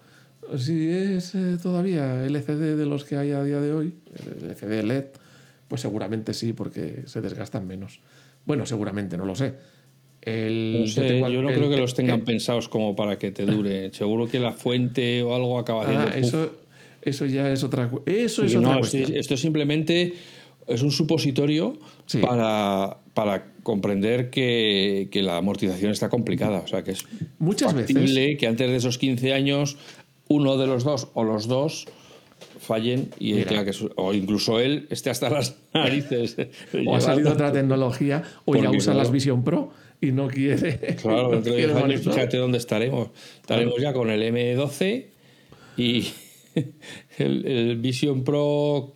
[0.58, 3.95] Si es eh, todavía LCD de los que hay a día de hoy,
[4.41, 5.06] LCD LED,
[5.74, 8.00] pues seguramente sí, porque se desgastan menos.
[8.46, 9.56] Bueno, seguramente, no lo sé.
[10.22, 13.18] El, No sé, tengo- yo no el- creo que los tengan el- pensados como para
[13.18, 13.92] que te dure.
[13.92, 16.10] Seguro que la fuente o algo acaba haciendo...
[16.14, 16.52] Ah, eso,
[17.02, 19.08] eso ya es otra Eso es otra cuestión.
[19.08, 20.14] sí, esto simplemente
[20.68, 22.20] es un supositorio Sí.
[22.20, 26.60] para, para comprender que, que la amortización está complicada.
[26.60, 27.04] O sea, que es
[27.40, 27.96] Muchas veces.
[27.96, 29.78] factible que antes de esos 15 años
[30.28, 31.88] uno de los dos o los dos
[32.63, 33.49] fallen y él Mira.
[33.49, 36.38] tenga que su- o incluso él esté hasta las narices.
[36.86, 38.99] O ha salido otra tecnología, o ya usa claro.
[38.99, 39.71] las Vision Pro
[40.02, 40.80] y no quiere.
[41.02, 42.13] Claro, no dentro de quiere 10 años, monitor.
[42.13, 43.10] fíjate dónde estaremos.
[43.41, 45.06] Estaremos ya con el M12
[45.78, 46.08] y
[47.17, 48.95] el, el Vision Pro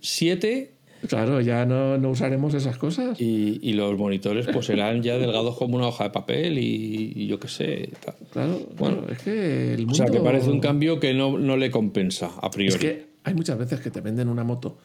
[0.00, 0.72] 7
[1.08, 3.20] Claro, ya no, no usaremos esas cosas.
[3.20, 7.26] Y, y los monitores pues serán ya delgados como una hoja de papel y, y
[7.26, 7.90] yo qué sé.
[8.04, 8.14] tal.
[8.30, 9.92] Claro, bueno, es que el mundo.
[9.92, 12.74] O sea, que parece un cambio que no, no le compensa a priori.
[12.74, 14.78] Es que hay muchas veces que te venden una moto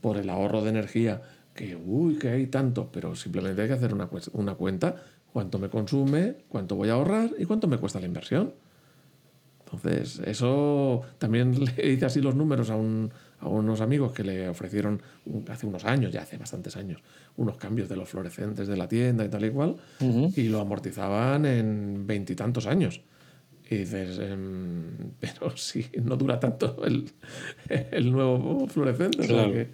[0.00, 1.22] por el ahorro de energía,
[1.54, 4.96] que uy, que hay tanto, pero simplemente hay que hacer una, una cuenta,
[5.32, 8.52] cuánto me consume, cuánto voy a ahorrar y cuánto me cuesta la inversión.
[9.64, 14.48] Entonces, eso también le hice así los números a, un- a unos amigos que le
[14.48, 15.00] ofrecieron
[15.48, 17.00] hace unos años, ya hace bastantes años,
[17.36, 19.76] unos cambios de los fluorescentes de la tienda y tal y cual,
[20.34, 23.00] y lo amortizaban en veintitantos años.
[23.68, 24.84] Y dices, em,
[25.20, 27.10] pero si no dura tanto el,
[27.68, 29.18] el nuevo fluorescente.
[29.20, 29.52] o sea Claro.
[29.52, 29.68] que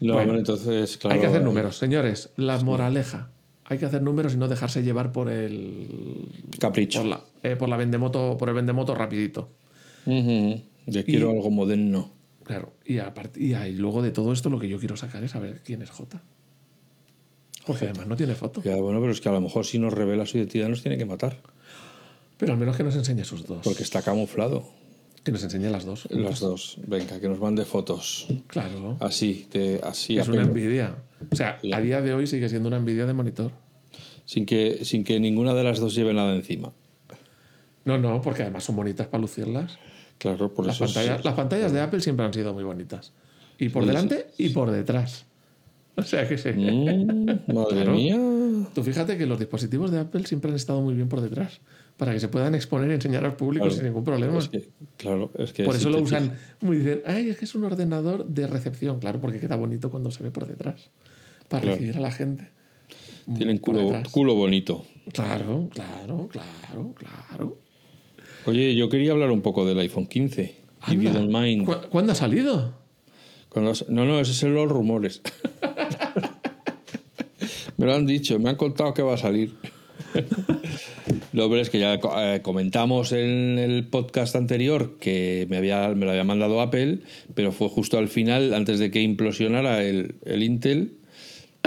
[0.00, 1.14] No, Bueno, entonces, claro.
[1.14, 2.30] hay que hacer números, señores.
[2.36, 3.30] La moraleja.
[3.66, 6.28] Hay que hacer números y no dejarse llevar por el.
[6.60, 7.00] Capricho.
[7.00, 9.48] Por la, eh, por la vendemoto, por el vendemoto rapidito.
[10.04, 10.60] Ujú.
[10.86, 12.10] Yo quiero algo moderno.
[12.44, 12.72] Claro.
[12.84, 15.62] Y, apart- y, ahí luego de todo esto, lo que yo quiero sacar es saber
[15.64, 16.22] quién es J.
[17.66, 18.62] Porque además no tiene foto.
[18.62, 20.98] Ya, bueno, pero es que a lo mejor si nos revela su identidad nos tiene
[20.98, 21.38] que matar.
[22.36, 23.60] Pero al menos que nos enseñe sus dos.
[23.64, 24.68] Porque está camuflado.
[25.22, 26.06] Que nos enseñe las dos.
[26.10, 26.76] Las dos.
[26.86, 28.26] Venga, que nos mande fotos.
[28.48, 28.98] Claro.
[29.00, 30.96] Así, de, así es una envidia.
[31.32, 33.52] O sea, a día de hoy sigue siendo una envidia de monitor.
[34.26, 36.72] Sin que, sin que ninguna de las dos lleve nada encima.
[37.86, 39.78] No, no, porque además son bonitas para lucirlas.
[40.24, 40.84] Claro, por Las eso.
[40.86, 43.12] es- pantallas, las pantallas de Apple siempre han sido muy bonitas.
[43.58, 45.26] Y por Sí, delante y por detrás.
[45.96, 46.48] O sea que sí.
[46.48, 47.92] Mm, madre Claro.
[47.92, 48.16] mía.
[48.74, 51.60] Tú fíjate que los dispositivos de Apple siempre han estado muy bien por detrás.
[51.96, 53.76] Para que se puedan exponer y enseñar al público Claro.
[53.76, 54.36] sin ningún problema.
[54.38, 55.62] Es que, claro, es que.
[55.62, 58.98] por eso lo usan muy dicen, ay, es que es un ordenador de recepción.
[58.98, 60.90] Claro, porque queda bonito cuando se ve por detrás.
[61.48, 61.76] Para Claro.
[61.76, 62.48] recibir a la gente.
[63.36, 64.84] Tienen culo bonito.
[65.12, 67.58] Claro, claro, claro, claro.
[68.46, 70.42] Oye, yo quería hablar un poco del iPhone 15.
[70.42, 71.12] If you Anda.
[71.20, 71.64] don't mind.
[71.66, 72.74] ¿Cu- ¿Cuándo ha salido?
[73.48, 75.22] Cuando has- no, no, esos son los rumores.
[77.76, 79.52] Me lo han dicho, me han contado que va a salir.
[81.32, 86.04] Lo hombre es que ya eh, comentamos en el podcast anterior que me, había, me
[86.04, 87.00] lo había mandado Apple,
[87.34, 90.92] pero fue justo al final, antes de que implosionara el, el Intel,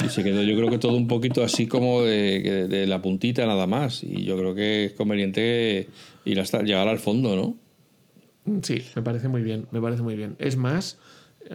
[0.04, 3.46] y se quedó yo creo que todo un poquito así como de, de la puntita
[3.46, 4.04] nada más.
[4.04, 5.88] Y yo creo que es conveniente
[6.26, 8.62] ir hasta llegar al fondo, ¿no?
[8.62, 10.36] Sí, me parece muy bien, me parece muy bien.
[10.40, 10.98] Es más,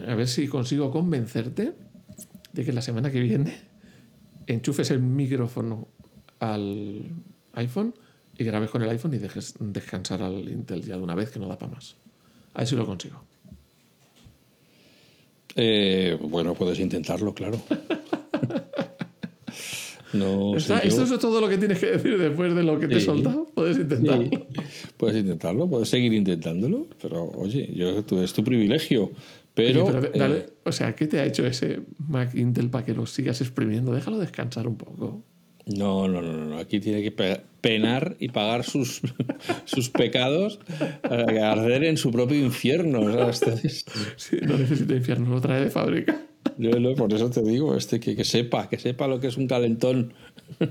[0.09, 1.73] a ver si consigo convencerte
[2.53, 3.55] de que la semana que viene
[4.47, 5.89] enchufes el micrófono
[6.39, 7.03] al
[7.55, 7.95] iPhone
[8.37, 11.39] y grabes con el iPhone y dejes descansar al Intel ya de una vez que
[11.39, 11.97] no da para más.
[12.55, 13.23] A ver si lo consigo.
[15.55, 17.61] Eh, bueno, puedes intentarlo, claro.
[20.13, 23.01] no Esto es todo lo que tienes que decir después de lo que te he
[23.01, 23.47] soltado.
[23.55, 24.31] Puedes intentarlo.
[24.97, 29.13] Puedes intentarlo, puedes seguir intentándolo, pero oye, yo, es tu privilegio.
[29.55, 33.41] Pero, eh, o sea, ¿qué te ha hecho ese Mac Intel para que lo sigas
[33.43, 33.93] exprimiendo?
[33.93, 35.23] Déjalo descansar un poco.
[35.67, 36.59] No, no, no, no.
[36.59, 37.13] Aquí tiene que
[37.61, 39.03] penar y pagar sus,
[39.65, 40.59] sus pecados,
[41.03, 43.29] arder en su propio infierno.
[43.29, 43.57] Este
[44.17, 46.21] sí, no necesita infierno, lo trae de fábrica.
[46.59, 49.37] Yo no, por eso te digo, este que, que sepa, que sepa lo que es
[49.37, 50.15] un calentón.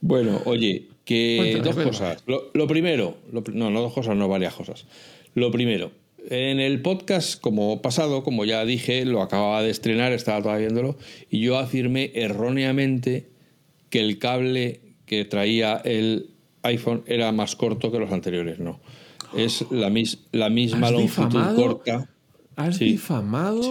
[0.00, 2.24] bueno, oye, que dos cosas.
[2.26, 4.86] Lo, primero, no, no dos cosas, no varias cosas.
[5.34, 5.90] Lo primero,
[6.28, 10.96] en el podcast, como pasado, como ya dije, lo acababa de estrenar, estaba todavía viéndolo,
[11.30, 13.30] y yo afirmé erróneamente
[13.90, 16.30] que el cable que traía el
[16.62, 18.58] iPhone era más corto que los anteriores.
[18.58, 18.80] No.
[19.36, 19.92] Es la,
[20.32, 22.11] la misma longitud corta.
[22.56, 23.62] ¿Has difamado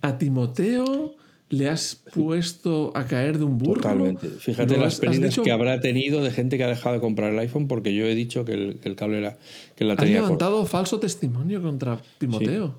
[0.00, 1.14] a Timoteo?
[1.52, 3.82] le has puesto a caer de un burro.
[3.82, 4.26] Totalmente.
[4.26, 7.68] Fíjate las pérdidas que habrá tenido de gente que ha dejado de comprar el iPhone
[7.68, 9.36] porque yo he dicho que el, cable era
[9.76, 10.16] que la tenía.
[10.16, 12.78] Has levantado falso testimonio contra Timoteo.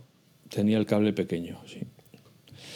[0.50, 1.82] tenía el cable pequeño, sí.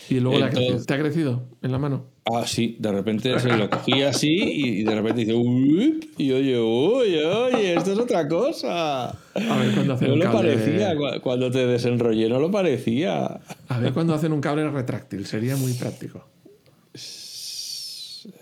[0.09, 0.49] ¿Y luego
[0.85, 2.05] te ha crecido en la mano?
[2.25, 5.33] Ah, sí, de repente se lo cogía así y de repente dice,
[6.17, 9.09] y oye, oye, oye, esto es otra cosa.
[9.09, 13.39] A ver cuando hacen no un lo parecía, cuando te desenrollé no lo parecía.
[13.69, 16.25] A ver cuando hacen un cable retráctil, sería muy práctico.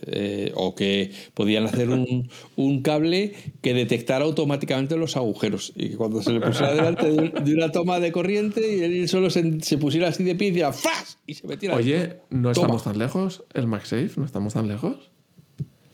[0.08, 5.96] Eh, o que podían hacer un, un, cable que detectara automáticamente los agujeros y que
[5.96, 9.80] cuando se le pusiera delante de, una toma de corriente y él solo se, se
[9.80, 11.18] pusiera así de pie y decía ¡Fas!
[11.26, 11.76] y se metiera.
[11.76, 13.44] Oye, ¿no estamos tan lejos?
[13.56, 14.12] ¿El MagSafe?
[14.18, 15.10] ¿No estamos tan lejos?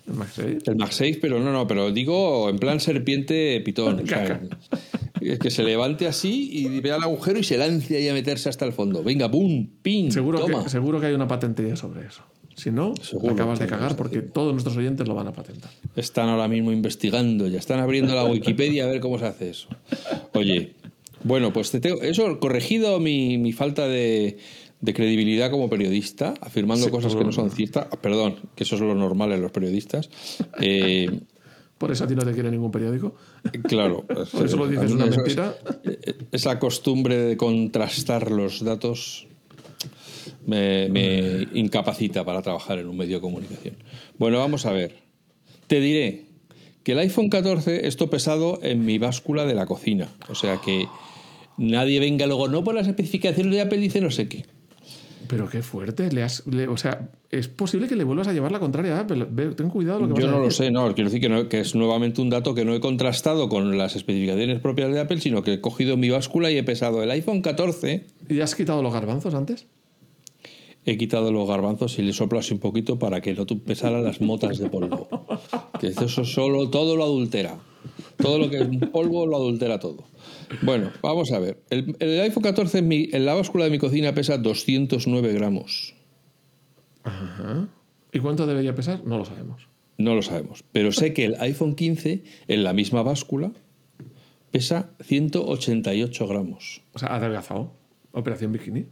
[0.07, 0.57] ¿El MagSafe?
[0.65, 4.03] El MagSafe, pero no, no, pero digo en plan serpiente pitón.
[5.21, 8.65] que se levante así y vea el agujero y se lance ahí a meterse hasta
[8.65, 9.03] el fondo.
[9.03, 9.69] Venga, ¡pum!
[9.81, 10.11] ¡Pin!
[10.11, 12.23] Seguro, Que, seguro que hay una patentería sobre eso.
[12.55, 12.93] Si no,
[13.29, 15.71] acabas de cagar porque todos nuestros oyentes lo van a patentar.
[15.95, 19.67] Están ahora mismo investigando, ya están abriendo la Wikipedia a ver cómo se hace eso.
[20.33, 20.73] Oye,
[21.23, 24.37] bueno, pues te tengo, eso corregido mi, mi falta de,
[24.81, 27.87] de, credibilidad como periodista, afirmando cosas que no son ciertas.
[27.91, 30.09] Ah, perdón, que eso es lo normal en los periodistas.
[30.59, 31.21] Eh,
[31.77, 33.15] por eso a ti no te quiere ningún periódico.
[33.63, 34.05] Claro.
[34.31, 35.55] Por eso lo dices una mentira.
[36.31, 39.27] esa costumbre de contrastar los datos
[40.45, 43.75] me, incapacita para trabajar en un medio de comunicación.
[44.17, 44.95] Bueno, vamos a ver.
[45.67, 46.25] Te diré
[46.83, 50.09] que el iPhone 14 esto pesado en mi báscula de la cocina.
[50.29, 50.87] O sea que
[51.57, 54.45] nadie venga luego, no por las especificaciones de Apple dice no sé qué.
[55.27, 58.59] Pero qué fuerte, le has, o sea, es posible que le vuelvas a llevar la
[58.59, 59.25] contraria a Apple.
[59.55, 62.19] Ten cuidado lo que Yo no lo sé, no, quiero decir que, que, es nuevamente
[62.19, 65.61] un dato que no he contrastado con las especificaciones propias de Apple, sino que he
[65.61, 68.05] cogido mi báscula y he pesado el iPhone 14.
[68.27, 69.67] ¿Y has quitado los garbanzos antes?
[70.85, 74.21] He quitado los garbanzos y le soplo así un poquito para que no pesaran las
[74.21, 75.07] motas de polvo.
[75.79, 77.57] Que eso solo todo lo adultera.
[78.17, 80.03] Todo lo que es polvo lo adultera todo.
[80.61, 81.61] Bueno, vamos a ver.
[81.69, 85.95] El, iPhone 14 en, en, la báscula de mi cocina pesa 209 gramos.
[87.03, 87.67] Ajá.
[88.11, 89.03] ¿Y cuánto debería pesar?
[89.05, 89.67] No lo sabemos.
[89.97, 90.63] No lo sabemos.
[90.71, 93.51] Pero sé que el iPhone 15 en la misma báscula
[94.51, 96.81] pesa 188 gramos.
[96.93, 97.71] O sea, adelgazado.
[98.11, 98.85] Operación bikini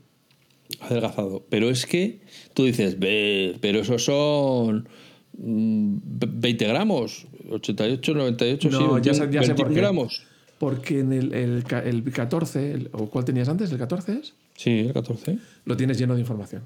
[0.80, 1.46] adelgazado.
[1.50, 2.22] Pero es que
[2.54, 4.88] tú dices, pero esos son
[5.34, 9.76] 20 mm, gramos, 88, 98, no, sí, ya, ya sé por qué.
[9.76, 10.24] gramos.
[10.58, 13.72] Porque en el, el, el 14, ¿o cuál tenías antes?
[13.72, 14.34] ¿El 14 es?
[14.58, 15.38] Sí, el 14.
[15.64, 16.64] Lo tienes lleno de información.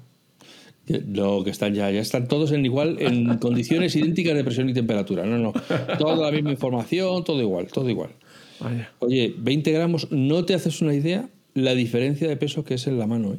[1.06, 4.74] No, que están ya, ya están todos en igual, en condiciones idénticas de presión y
[4.74, 5.24] temperatura.
[5.24, 5.52] No, no.
[5.98, 8.10] Toda la misma información, todo igual, todo igual.
[8.98, 12.98] Oye, 20 gramos, no te haces una idea la diferencia de peso que es en
[12.98, 13.38] la mano, ¿eh?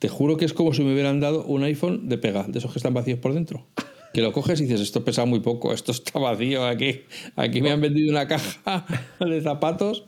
[0.00, 2.72] Te juro que es como si me hubieran dado un iPhone de pega, de esos
[2.72, 3.66] que están vacíos por dentro.
[4.12, 7.02] Que lo coges y dices, esto pesa muy poco, esto está vacío aquí.
[7.36, 8.84] Aquí me han vendido una caja
[9.20, 10.04] de zapatos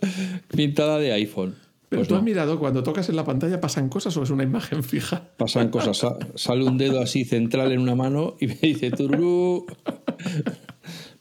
[0.48, 1.54] pintada de iPhone.
[1.88, 4.42] Pero Pues tú has mirado, cuando tocas en la pantalla, ¿pasan cosas o es una
[4.44, 5.28] imagen fija?
[5.36, 5.98] Pasan cosas.
[5.98, 9.66] Sa- Sale un dedo así central en una mano y me dice tururú.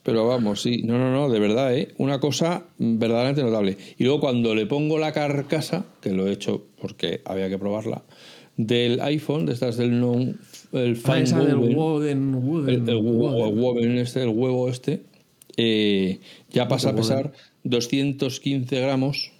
[0.02, 1.94] Pero vamos, sí, no, no, no, de verdad, ¿eh?
[1.98, 3.76] Una cosa verdaderamente notable.
[3.98, 8.02] Y luego cuando le pongo la carcasa, que lo he hecho porque había que probarla,
[8.56, 10.38] del iPhone, de estas del non,
[10.72, 13.98] el Ah, del Woven, Woden, Woden, el, el Woden.
[13.98, 15.02] este, el huevo este,
[15.56, 17.32] eh, ya pasa a pesar
[17.64, 19.32] 215 gramos.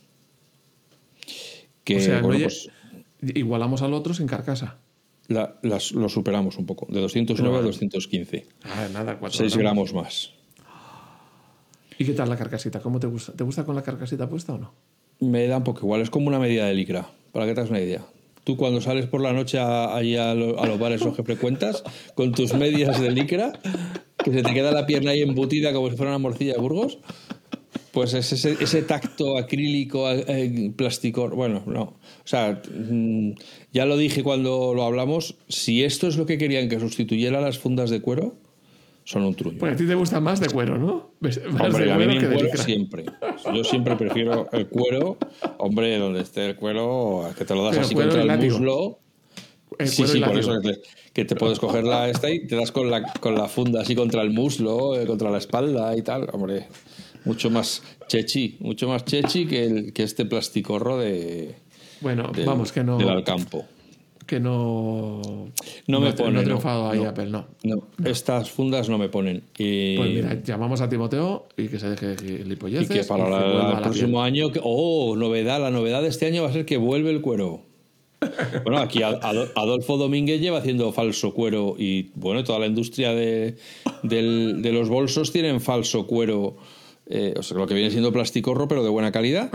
[1.85, 2.71] Que, O sea, no bueno, lle- pues
[3.37, 4.79] igualamos al otro sin carcasa.
[5.29, 8.47] la- las- lo superamos un poco, de 209 a Pero- 215.
[8.65, 10.33] Ah, nada, cuatro 6 gramos más.
[11.99, 12.81] ¿Y qué tal la carcasita?
[12.81, 13.33] ¿Cómo te gusta?
[13.33, 14.73] ¿Te gusta con la carcasita puesta o no?
[15.21, 17.71] Me da un poco igual, es como una medida de licra, para que te hagas
[17.71, 18.05] una idea.
[18.45, 20.01] Tú cuando sales por la noche a,
[20.34, 21.84] lo- a los bares los que frecuentas,
[22.14, 23.53] con tus medias de licra,
[24.24, 26.99] que se te queda la pierna ahí embutida como si fuera una morcilla de Burgos,
[27.93, 31.82] pues es ese, ese tacto acrílico, eh, plástico, bueno, no.
[31.82, 33.32] O sea, mm,
[33.72, 37.59] ya lo dije cuando lo hablamos, si esto es lo que querían que sustituyera las
[37.59, 38.34] fundas de cuero,
[39.05, 39.59] son un truño.
[39.59, 41.11] Pues a ti te gusta más de cuero, ¿no?
[41.20, 43.05] Más Hombre, de a mí que de cuero siempre.
[43.55, 45.16] Yo siempre prefiero el cuero.
[45.59, 48.98] Hombre, donde esté el cuero, que te lo das Pero así contra el muslo.
[49.78, 50.80] El sí, sí, por eso que te,
[51.14, 53.94] que te puedes coger la esta y te das con la, con la funda así
[53.94, 56.28] contra el muslo, eh, contra la espalda y tal.
[56.32, 56.68] Hombre,
[57.24, 61.55] mucho más chechi, mucho más chechi que, el, que este plasticorro de,
[62.03, 63.66] Bueno, del- vamos, que no, del Alcampo.
[64.27, 65.20] Que no.
[65.87, 67.09] No me pone, No ha no, triunfado ahí no.
[67.09, 67.47] Apple, no.
[67.64, 69.43] No, estas fundas no me ponen.
[69.59, 72.89] Y, Pues mira, llamamos a Timoteo y que se deje y gilipolleces.
[72.89, 75.70] que para y la- que vuelva a el la próximo año, que- oh, novedad, la
[75.70, 77.61] novedad de este año va a ser que vuelve el cuero.
[78.64, 83.12] Bueno, aquí Ad- Ad- Adolfo Domínguez lleva haciendo falso cuero y bueno, toda la industria
[83.14, 83.57] de,
[84.05, 86.57] del- de los bolsos tienen falso cuero,
[87.07, 89.51] eh, o sea, lo que viene siendo plasticorro, pero de buena calidad.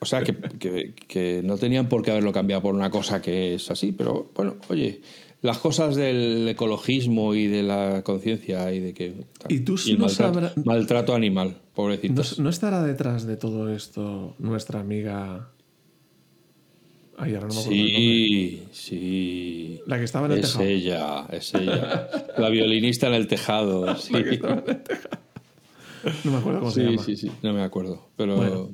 [0.00, 3.54] O sea, que, que- que no tenían por qué haberlo cambiado por una cosa que
[3.54, 5.00] es así, pero bueno, oye,
[5.42, 9.14] las cosas del ecologismo y de la conciencia y de que...
[9.48, 12.38] Y tú el no maltrato, sabrás- maltrato animal, ¿No, pobrecitos.
[12.38, 15.48] no estará detrás de todo esto nuestra amiga.
[17.16, 17.76] Ay, ahora no me acuerdo.
[17.76, 19.80] Sí, sí.
[19.86, 20.64] La que estaba en el es tejado.
[20.64, 22.08] ella, es ella.
[22.38, 23.96] La violinista en el tejado.
[23.96, 24.12] Sí,
[26.24, 27.02] No me acuerdo cómo se sí, llama.
[27.04, 28.08] sí, sí, no me acuerdo.
[28.16, 28.70] Pero, Bueno.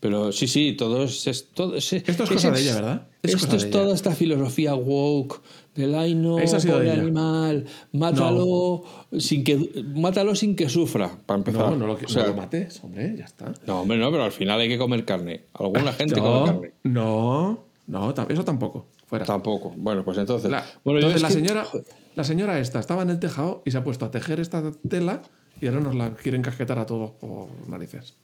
[0.00, 1.26] Pero sí, sí, todo es.
[1.26, 3.06] es- todo, es- Esto es cosa de ella, ¿verdad?
[3.22, 5.40] Es esto es toda esta filosofía woke
[5.74, 8.82] del ay no, pobre animal, mátalo
[9.18, 11.70] sin que mátalo sin que sufra, para empezar.
[11.70, 13.52] No, no lo, O sea, no lo mates, hombre, ya está.
[13.66, 15.42] no, hombre, no, pero al final hay que comer carne.
[15.54, 16.72] Alguna gente come carne.
[16.84, 18.86] no, no, eso tampoco.
[19.06, 19.24] Fuera.
[19.26, 19.74] Tampoco.
[19.76, 20.48] Bueno, pues entonces.
[20.50, 21.66] La, bueno, entonces es la que- señora,
[22.14, 25.22] la señora esta estaba en el tejado y se ha puesto a tejer esta tela
[25.60, 28.14] y ahora nos la quieren casquetar a todos por narices.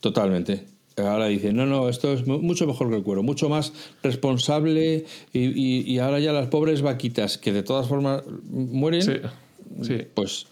[0.00, 0.64] Totalmente.
[0.96, 3.72] Ahora dicen, no, no, esto es mu- mucho mejor que el cuero, mucho más
[4.02, 9.12] responsable y, y- y ahora ya las pobres vaquitas que de todas formas mueren, Sí,
[9.82, 9.98] sí.
[10.14, 10.46] pues,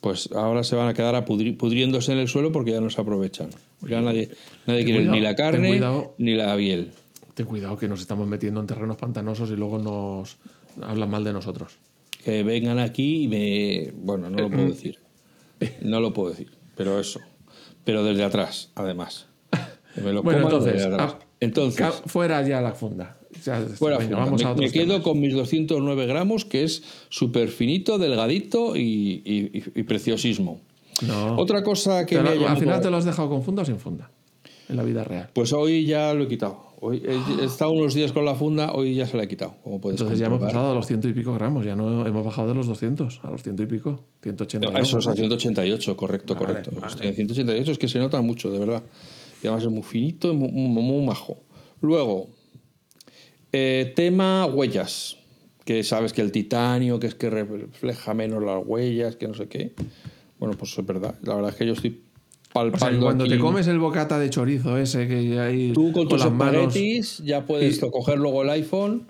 [0.00, 2.90] pues ahora se van a quedar a pudri- pudriéndose en el suelo porque ya no
[2.90, 3.50] se aprovechan.
[3.82, 4.28] Ya nadie,
[4.66, 6.14] nadie quiere cuidado, ni la carne cuidado.
[6.18, 6.90] ni la piel.
[7.34, 10.36] Ten cuidado que nos estamos metiendo en terrenos pantanosos y luego nos
[10.82, 11.76] hablan mal de nosotros.
[12.24, 13.92] Que vengan aquí y me...
[13.94, 14.98] Bueno, no lo puedo decir.
[15.82, 17.20] No lo puedo decir, pero eso.
[17.86, 19.24] Pero desde atrás, además.
[19.96, 21.14] Me lo Bueno, entonces, desde atrás.
[21.18, 23.16] ah, Entonces, Ca- fuera ya la funda.
[23.44, 24.24] Ya, Fuera venga, funda.
[24.24, 28.76] vamos me, a me otros quedo con mis 209 gramos, que es súper finito, delgadito
[28.76, 30.60] y, y- y preciosismo.
[31.06, 31.36] No.
[31.36, 33.78] Otra cosa que me lo- al final te lo has dejado con funda o sin
[33.78, 34.10] funda.
[34.68, 35.30] En la vida real.
[35.32, 36.65] Pues hoy ya lo he quitado.
[36.80, 39.54] Hoy he, he estado unos días con la funda, hoy ya se la he quitado.
[39.64, 41.64] Como puedes Entonces ya hemos pasado a los ciento y pico gramos.
[41.64, 44.04] Ya no hemos bajado de los 200 a los ciento y pico.
[44.22, 45.18] 180 Ah, Eso es a gramos.
[45.18, 46.70] 188, correcto, Vale, correcto.
[46.74, 46.86] vale.
[46.92, 48.82] Estoy en 188, es que se nota mucho, de verdad.
[49.42, 51.38] Y además es muy finito muy- muy majo.
[51.80, 52.28] Luego,
[53.52, 55.16] eh, tema huellas.
[55.64, 59.48] Que sabes que el titanio, que es que refleja menos las huellas, que no sé
[59.48, 59.72] qué.
[60.38, 61.16] Bueno, pues es verdad.
[61.22, 62.02] La verdad es que yo estoy
[62.56, 66.08] O sea, cuando aquí- te comes el bocata de chorizo ese que hay Tú con
[66.08, 66.74] tus las manos
[67.24, 69.06] ya puedes y- coger luego el iPhone,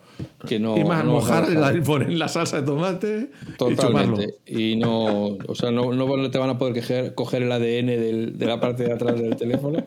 [0.49, 0.76] que no.
[0.78, 3.30] y más no mojar el iPhone en la salsa de tomate.
[3.59, 4.34] Totalmente.
[4.47, 8.38] Y no, o sea, no, no te van a poder coger, coger el ADN del-
[8.38, 9.84] de la parte de atrás del teléfono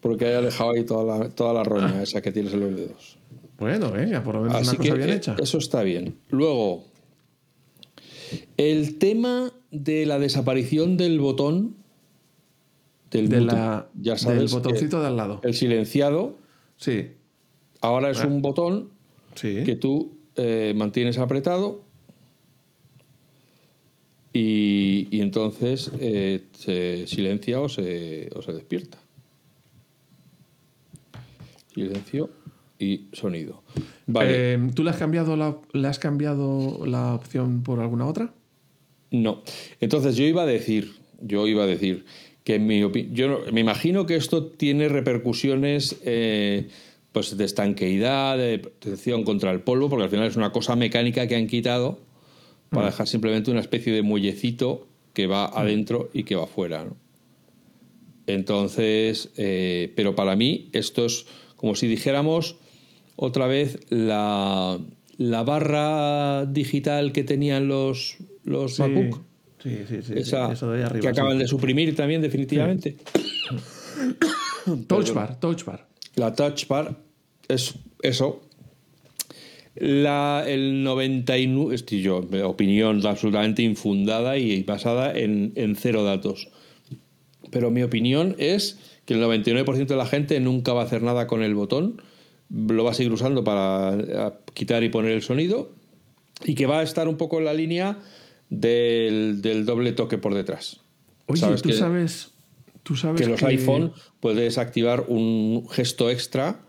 [0.00, 3.18] porque haya dejado ahí toda la, toda la roña esa que tienes en los dedos.
[3.58, 5.36] Bueno, venga, por lo menos Así una que cosa bien hecha.
[5.42, 6.16] eso está bien.
[6.28, 6.84] Luego,
[8.56, 11.76] el tema de la desaparición del botón
[13.10, 13.52] del De mute.
[13.54, 15.40] la, ya sabes, del botoncito de al lado.
[15.42, 16.36] el silenciado
[16.78, 17.08] Sí,
[17.80, 18.90] ahora es un botón
[19.34, 19.64] sí.
[19.64, 21.82] que tú eh, mantienes apretado
[24.32, 28.98] y, y entonces eh, se silencia o se, o se despierta.
[31.74, 32.30] Silencio
[32.78, 33.62] y sonido.
[34.06, 34.54] Vale.
[34.54, 38.32] Eh, ¿Tú le has, cambiado la, le has cambiado la opción por alguna otra?
[39.10, 39.42] No.
[39.80, 42.04] Entonces yo iba a decir, yo iba a decir
[42.48, 46.68] que en mi opi- yo me imagino que esto tiene repercusiones eh,
[47.12, 51.26] pues de estanqueidad, de protección contra el polvo, porque al final es una cosa mecánica
[51.28, 51.98] que han quitado
[52.70, 56.86] para dejar simplemente una especie de muellecito que va adentro y que va afuera.
[56.86, 56.96] ¿no?
[58.26, 61.26] Entonces, eh, pero para mí esto es
[61.56, 62.56] como si dijéramos
[63.16, 64.78] otra vez la,
[65.18, 69.20] la barra digital que tenían los, los MacBook.
[69.62, 70.12] Sí, sí, sí.
[70.16, 71.02] Esa Eso de ahí arriba.
[71.02, 71.38] que acaban sí.
[71.38, 72.96] de suprimir también definitivamente.
[74.86, 75.88] Touch bar, touch bar.
[76.16, 76.96] La Touch Bar
[77.48, 78.42] es eso.
[79.76, 86.48] La, el 99, estoy yo, opinión absolutamente infundada y basada en, en cero datos.
[87.52, 91.28] Pero mi opinión es que el 99% de la gente nunca va a hacer nada
[91.28, 92.02] con el botón,
[92.50, 95.70] lo va a seguir usando para quitar y poner el sonido
[96.44, 97.98] y que va a estar un poco en la línea
[98.50, 100.80] del, del doble toque por detrás.
[101.26, 102.30] Oye, Sabes tú que- sabes.
[102.82, 106.60] Tú sabes que los iPhone puedes activar un gesto extra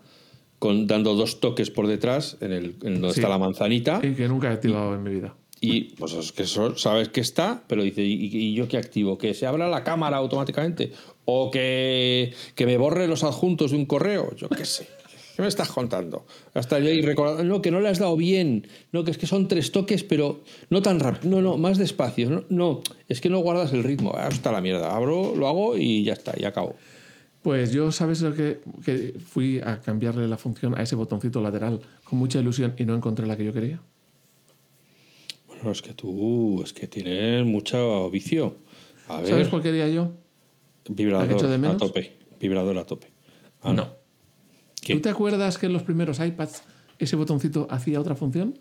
[0.58, 3.20] con dando dos toques por detrás en el en donde Sí.
[3.20, 5.34] está la manzanita Y que nunca he activado en mi vida.
[5.62, 9.16] y pues es que eso sabes que está pero dice ¿y, y yo qué activo?
[9.16, 10.92] que se abra la cámara automáticamente
[11.24, 14.86] o que, que me borre los adjuntos de un correo yo qué sé
[15.34, 16.26] ¿Qué me estás contando?
[16.54, 19.26] Hasta yo ahí recordando, no, que no le has dado bien, no, que es que
[19.26, 23.30] son tres toques, pero no tan rápido, no, no, más despacio, no, no, es que
[23.30, 26.44] no guardas el ritmo, ah, está la mierda, abro, lo hago y ya está, y
[26.44, 26.76] acabo.
[27.42, 31.80] Pues yo, ¿sabes lo que, que fui a cambiarle la función a ese botoncito lateral
[32.04, 33.80] con mucha ilusión y no encontré la que yo quería?
[35.46, 38.56] Bueno, es que tú, es que tienes mucho vicio.
[39.08, 40.12] A ver, ¿Sabes cuál quería yo?
[40.88, 42.12] vibrador ¿la que echo de a tope.
[42.40, 43.08] Vibrador a tope.
[43.62, 43.99] Ah, no.
[44.82, 44.94] ¿Qué?
[44.94, 46.62] ¿Tú te acuerdas que en los primeros iPads
[46.98, 48.58] ese botoncito hacía otra función?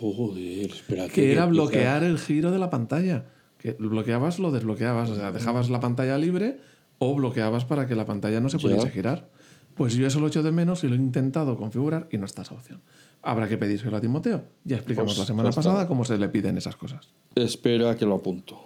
[0.00, 1.12] Joder, espérate.
[1.12, 3.26] Que era bloquear el giro de la pantalla.
[3.58, 5.08] Que bloqueabas, lo desbloqueabas.
[5.10, 6.58] O sea, dejabas la pantalla libre
[6.98, 8.90] o bloqueabas para que la pantalla no se pudiese Ya.
[8.90, 9.30] girar.
[9.74, 12.42] Pues yo eso lo echo de menos y lo he intentado configurar y no está
[12.42, 12.82] esa opción.
[13.22, 14.44] Habrá que pedírselo a Timoteo.
[14.64, 15.60] Ya explicamos Pues la semana está.
[15.62, 17.08] pasada cómo se le piden esas cosas.
[17.34, 18.60] Espera que lo apunto.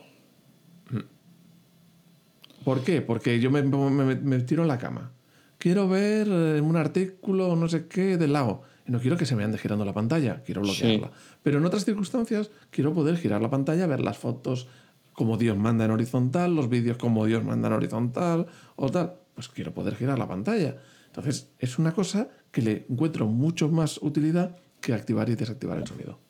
[2.65, 3.01] ¿Por qué?
[3.03, 5.13] Porque yo me, me- me tiro en la cama.
[5.59, 8.63] Quiero ver eh, un artículo no sé qué del lago.
[8.87, 11.11] Y no quiero que se me ande girando la pantalla, quiero bloquearla.
[11.43, 14.69] Pero en otras circunstancias quiero poder girar la pantalla, ver las fotos
[15.13, 18.47] como Dios manda en horizontal, los vídeos como Dios manda en horizontal
[18.77, 19.15] o tal.
[19.35, 20.77] Pues quiero poder girar la pantalla.
[21.07, 25.87] Entonces es una cosa que le encuentro mucho más utilidad que activar y desactivar el
[25.87, 26.21] sonido.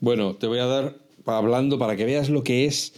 [0.00, 2.92] Bueno, te voy a dar, hablando para que veas lo que es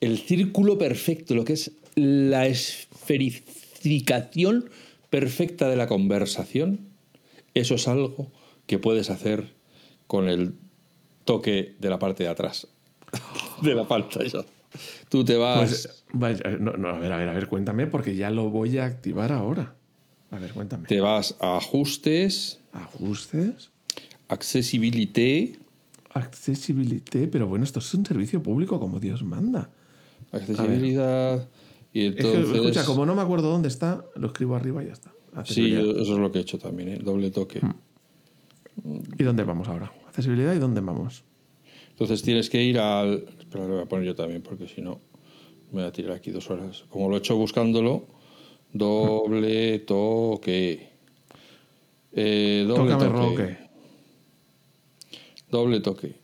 [0.00, 4.68] el círculo perfecto, lo que es la esferificación
[5.12, 6.88] perfecta de la conversación.
[7.52, 8.32] Eso es algo
[8.66, 9.52] que puedes hacer
[10.06, 10.54] con el
[11.26, 12.66] toque de la parte de atrás
[13.62, 14.42] de la pantalla.
[15.10, 15.58] Tú te vas.
[15.58, 18.78] Pues, vaya, no, no, a ver, a ver, a ver, cuéntame, porque ya lo voy
[18.78, 19.74] a activar ahora.
[20.30, 20.88] A ver, cuéntame.
[20.88, 23.68] Te vas a ajustes, Ajustes,
[24.28, 25.58] accesibilité,
[26.14, 29.68] accesibilité, pero bueno, esto es un servicio público como Dios manda.
[30.32, 31.46] accesibilidad.
[31.92, 32.54] Y Es que, entonces.
[32.56, 35.12] escucha, como no me acuerdo dónde está, lo escribo arriba y ya está.
[35.44, 36.98] Sí, yo- eso es lo que he hecho también, ¿eh?
[37.02, 37.60] doble toque.
[39.18, 39.92] ¿Y dónde vamos ahora?
[40.08, 41.24] Accesibilidad y dónde vamos.
[41.90, 43.24] Entonces tienes que ir al.
[43.38, 45.00] Espera, lo voy a poner yo también, porque si no,
[45.70, 46.84] me voy a tirar aquí dos horas.
[46.88, 48.06] Como lo he hecho buscándolo,
[48.72, 50.88] doble toque.
[52.12, 53.46] Eh, doble Tócame toque.
[53.46, 53.58] roque.
[55.50, 56.14] Doble toque.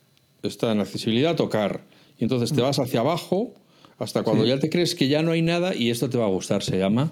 [0.42, 1.84] Está en accesibilidad, tocar.
[2.18, 3.54] Y entonces te vas hacia abajo
[3.98, 6.30] hasta cuando ya te crees que ya no hay nada y esto te va a
[6.30, 6.62] gustar.
[6.62, 7.10] Se llama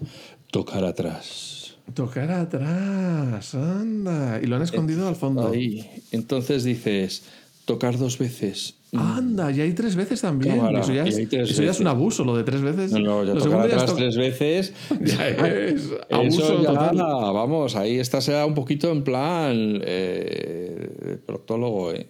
[0.51, 1.77] tocar atrás.
[1.95, 4.41] Tocar atrás, anda.
[4.43, 5.49] Y lo han escondido al fondo.
[5.53, 5.89] Ahí.
[6.13, 7.25] Entonces dices,
[7.65, 8.75] tocar dos veces.
[8.93, 10.57] Anda, y hay tres veces también.
[10.57, 12.93] Cámara, eso ya, es, eso ya es un abuso, lo de tres veces.
[12.93, 14.73] No, no, ya Lo tocar atrás to- tres veces.
[15.01, 16.97] Ya es abuso ya, total.
[16.97, 22.09] vamos, ahí está sea un poquito en plan eh, proctólogo, ¿eh?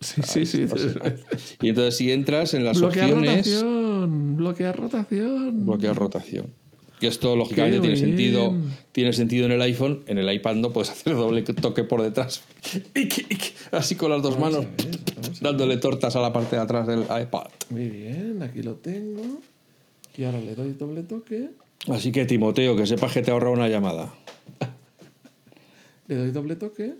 [0.00, 0.68] Sí, sí, sí.
[1.60, 3.87] Y entonces si entras en las Bloquear opciones, rotación.
[4.38, 5.66] Bloquear rotación.
[5.66, 6.46] bloqueas rotación.
[7.00, 8.52] Que esto lógicamente tiene sentido,
[8.92, 12.42] tiene sentido en el iPhone, en el iPad no puedes hacer doble toque por detrás.
[13.70, 14.66] Así con las dos manos,
[15.40, 17.46] dándole tortas a la parte de atrás del iPad.
[17.70, 19.22] Muy bien, aquí lo tengo.
[20.16, 21.50] Y ahora le doy doble toque.
[21.86, 24.12] Así que Timoteo, que sepas que te ahorra una llamada.
[26.08, 26.94] Le doy doble toque.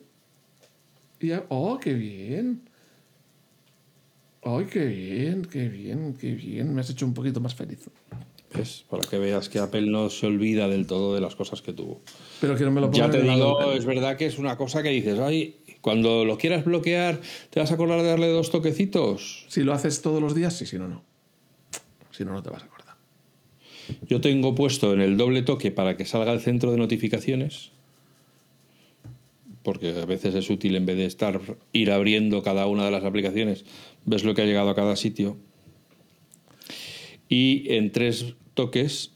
[1.18, 2.68] Y ya- ¡Oh, qué bien!
[4.43, 6.74] ¡Ay, qué bien, qué bien, qué bien!
[6.74, 7.89] Me has hecho un poquito más feliz.
[8.55, 8.84] ¿ves?
[8.89, 12.01] Para que veas que Apple no se olvida del todo de las cosas que tuvo.
[12.41, 14.91] Pero que no me lo Ya te digo, es verdad que es una cosa que
[14.91, 17.20] dices, ay, cuando lo quieras bloquear,
[17.51, 19.47] ¿te vas a acordar de darle dos toquecitos?
[19.49, 21.05] Si lo haces todos los días, sí, si no, no.
[22.11, 22.97] Si no, no te vas a acordar.
[24.07, 27.72] Yo tengo puesto en el doble toque para que salga el centro de notificaciones,
[29.69, 31.43] porque a veces es útil en vez de estar
[31.75, 33.66] ir abriendo cada una de las aplicaciones,
[34.07, 35.37] ves lo que ha llegado a cada sitio.
[37.29, 39.12] Y en tres toques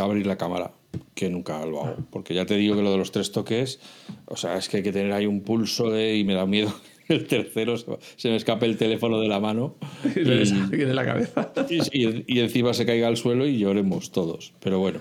[0.00, 0.72] abrir la cámara,
[1.14, 3.80] que nunca lo hago, porque ya te digo que lo de los tres toques,
[4.24, 6.72] o sea, es que hay que tener ahí un pulso de, y me da miedo
[7.08, 9.76] el tercero se, me escape el teléfono de la mano.
[10.16, 11.52] Y alguien en la cabeza.
[11.92, 14.54] Y, y- y encima se caiga al suelo y lloremos todos.
[14.60, 15.00] Pero bueno.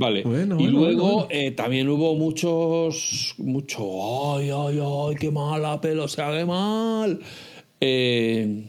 [0.00, 0.22] Vale.
[0.22, 1.28] Bueno, y bueno, luego bueno, bueno.
[1.30, 3.34] eh, también hubo muchos.
[3.38, 4.36] Mucho.
[4.36, 7.18] Ay, ay, ay, qué mala pelo, sea, qué mal.
[7.80, 8.64] Eh,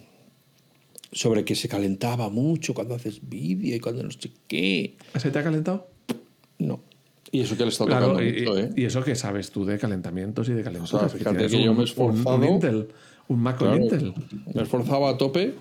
[1.11, 4.95] sobre que se calentaba mucho cuando haces vídeo y cuando no sé qué.
[5.17, 5.87] ¿Se te ha calentado?
[6.59, 6.81] No.
[7.31, 8.69] Y eso que le está Claro, tocando y, mucho, ¿eh?
[8.75, 10.67] y eso que sabes tú de calentamientos y de.
[10.79, 12.35] O sea, fíjate que yo un- me he esforzado.
[12.37, 12.87] Un, un Intel,
[13.29, 14.13] un Mac con Claro, Intel.
[14.53, 15.53] Me esforzaba a tope,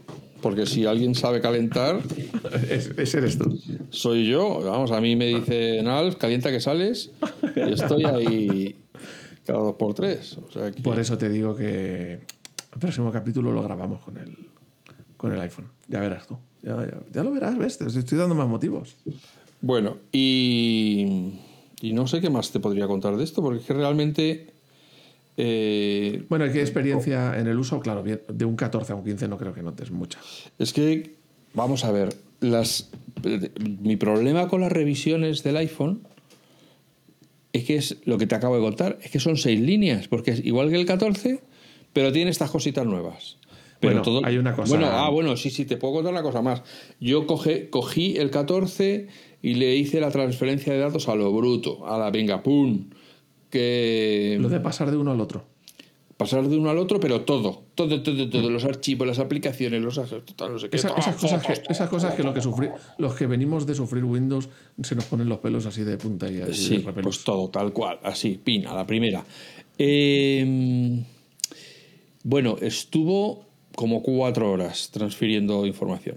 [0.42, 2.00] porque si alguien sabe calentar,
[2.70, 3.58] Es- ese eres tú.
[3.90, 4.60] soy yo.
[4.64, 7.10] Vamos, a mí me dice Alf, calienta que sales.
[7.54, 8.76] Y estoy ahí
[9.46, 10.36] cada dos por tres.
[10.38, 14.36] O sea que- Por eso te digo que el próximo capítulo lo grabamos con el,
[15.16, 15.68] con el iPhone.
[15.88, 16.36] Ya verás tú.
[16.62, 17.78] Ya, ya- ya lo verás, ¿ves?
[17.78, 18.96] Te estoy dando más motivos.
[19.60, 21.32] Bueno, y,
[21.80, 24.54] y no sé qué más te podría contar de esto, porque es que realmente.
[25.38, 27.80] Eh, Bueno, ¿y ¿qué experiencia en el uso?
[27.80, 30.18] Claro, de un 14 a un 15 no creo que notes mucha.
[30.58, 31.14] es que,
[31.54, 32.10] vamos a ver,
[32.40, 32.90] las,
[33.80, 36.02] mi problema con las revisiones del iPhone
[37.52, 40.32] es que es lo que te acabo de contar, es que son seis líneas, porque
[40.32, 41.40] es igual que el 14,
[41.92, 43.38] pero tiene estas cositas nuevas.
[43.80, 46.22] Pero Bueno, todo, hay una cosa- Bueno, ah, bueno, sí, sí, te puedo contar una
[46.22, 46.62] cosa más.
[47.00, 49.06] Yo coge, cogí el 14
[49.40, 52.90] y le hice la transferencia de datos a lo bruto, a la venga, pum.
[53.50, 55.44] Que Lo de pasar de uno al otro.
[56.16, 60.00] pasar de uno al otro, pero todo, todo, todo, todo, los archivos, las aplicaciones, los
[60.36, 60.76] tal, no sé qué.
[60.76, 62.40] Esa- esas, cosas que, esas cosas que lo que
[62.98, 64.48] los que venimos de sufrir Windows
[64.82, 67.72] se nos ponen los pelos así de punta y así Sí, de pues todo, tal
[67.72, 69.24] cual, así, pin, a la primera.
[69.78, 71.02] Eh,
[72.24, 76.16] bueno, estuvo como cuatro horas transfiriendo información.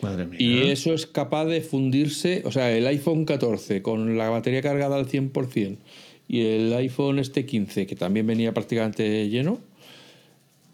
[0.00, 0.38] Madre mía.
[0.40, 4.96] Y eso es capaz de fundirse, o sea, el iPhone 14 con la batería cargada
[4.96, 5.76] al 100%
[6.32, 9.60] y el iPhone este 15, que también venía prácticamente lleno,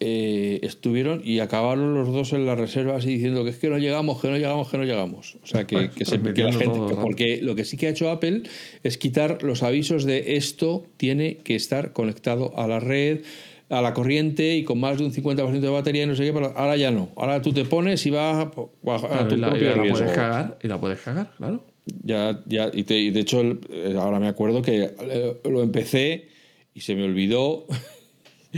[0.01, 3.77] eh, estuvieron y acabaron los dos en las reservas y diciendo que es que no
[3.77, 5.35] llegamos, que no llegamos, que no llegamos.
[5.43, 6.79] O sea, que, que se- que la gente...
[7.01, 8.43] porque lo que sí que ha hecho Apple
[8.83, 13.23] es quitar los avisos de esto tiene que estar conectado a la red,
[13.67, 16.31] a la corriente y con más de un 50% de batería y no sé qué,
[16.31, 17.09] pero ahora ya no.
[17.17, 19.97] Ahora tú te pones y vas a, a tu y la, y la riesgo.
[19.99, 21.65] puedes cagar, y la puedes cagar, claro.
[22.03, 26.27] Ya, ya, y, te- y de hecho, eh, ahora me acuerdo que eh, lo empecé
[26.73, 27.65] y se me olvidó
[28.53, 28.57] y,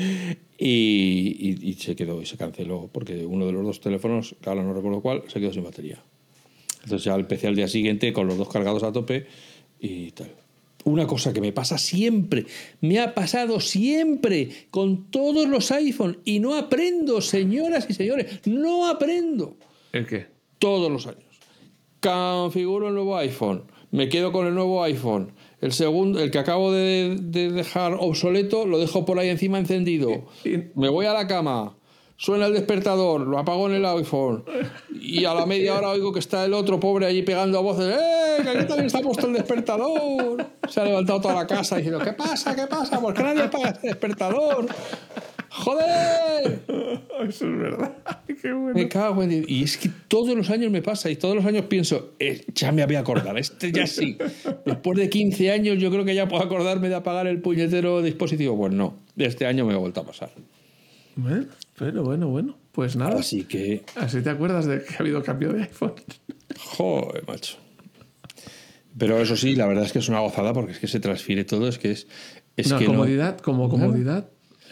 [0.60, 4.74] y- y se quedó y se canceló porque uno de los dos teléfonos, ahora no
[4.74, 6.02] recuerdo cuál, se quedó sin batería.
[6.84, 9.26] Entonces ya empecé al día siguiente con los dos cargados a tope
[9.80, 10.32] y tal.
[10.84, 12.46] Una cosa que me pasa siempre,
[12.82, 18.88] me ha pasado siempre con todos los iPhone y no aprendo, señoras y señores, no
[18.90, 19.58] aprendo
[19.94, 20.26] ¿El qué?
[20.58, 21.31] todos los años.
[22.02, 25.34] Configuro el nuevo iPhone, me quedo con el nuevo iPhone.
[25.60, 30.26] El segundo, el que acabo de, de dejar obsoleto, lo dejo por ahí encima encendido.
[30.74, 31.78] Me voy a la cama,
[32.18, 34.44] suena el despertador, lo apago en el iPhone.
[35.00, 37.96] Y a la media hora oigo que está el otro pobre allí pegando a voces.
[37.96, 38.42] ¡Eh!
[38.42, 40.44] Que aquí también está puesto el despertador.
[40.68, 42.56] Se ha levantado toda la casa diciendo: ¿Qué pasa?
[42.56, 43.00] ¿Qué pasa?
[43.00, 44.66] ¿Por qué nadie apaga este despertador?
[45.54, 46.62] ¡Joder!
[47.28, 47.98] Eso es verdad.
[48.42, 48.74] Qué bueno.
[48.74, 49.44] Me cago en.
[49.48, 52.72] Y es que todos los años me pasa y todos los años pienso, eh, ya
[52.72, 54.18] me había acordado, este ya sí.
[54.66, 58.58] Después de 15 años yo creo que ya puedo acordarme de apagar el puñetero dispositivo.
[58.58, 60.32] Pues no, este año me ha vuelto a pasar.
[61.18, 61.46] Bueno,
[61.78, 62.58] bueno, bueno, bueno.
[62.72, 63.20] Pues nada.
[63.20, 65.94] Así que, Así te acuerdas de que ha habido cambio de iPhone.
[66.58, 67.58] joder, macho.
[68.98, 71.44] Pero eso sí, la verdad es que es una gozada porque es que se transfiere
[71.44, 72.08] todo, es que es...
[72.58, 74.30] es que no- comodidad, como comodidad,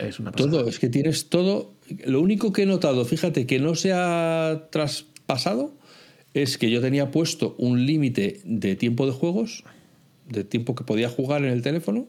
[0.07, 0.51] es una pasada.
[0.51, 1.73] Todo, es que tienes todo.
[2.05, 5.73] Lo único que he notado, fíjate, que no se ha traspasado
[6.33, 9.63] es que yo tenía puesto un límite de tiempo de juegos,
[10.27, 12.07] de tiempo que podía jugar en el teléfono,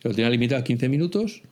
[0.00, 1.42] que lo tenía limitado a 15 minutos,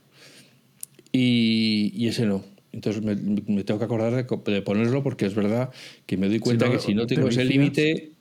[1.12, 2.44] y, y ese no.
[2.72, 5.70] Entonces me, me tengo que acordar de, de ponerlo porque es verdad
[6.04, 8.12] que me doy cuenta no, que si no te tengo ese límite,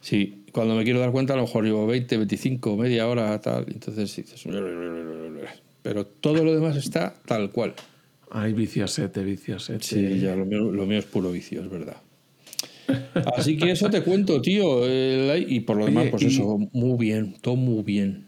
[0.00, 3.66] sí, cuando me quiero dar cuenta a lo mejor llevo 20, 25, media hora, tal,
[3.68, 4.46] entonces dices...
[5.88, 7.72] Pero todo lo demás está tal cual.
[8.30, 9.82] Ay, viciosete, viciosete.
[9.82, 11.96] Sí, ya lo mío, lo mío es puro vicio, es verdad.
[13.36, 14.82] Así que eso te cuento, tío.
[15.38, 18.26] Y por lo demás, pues eso, muy bien, todo muy bien.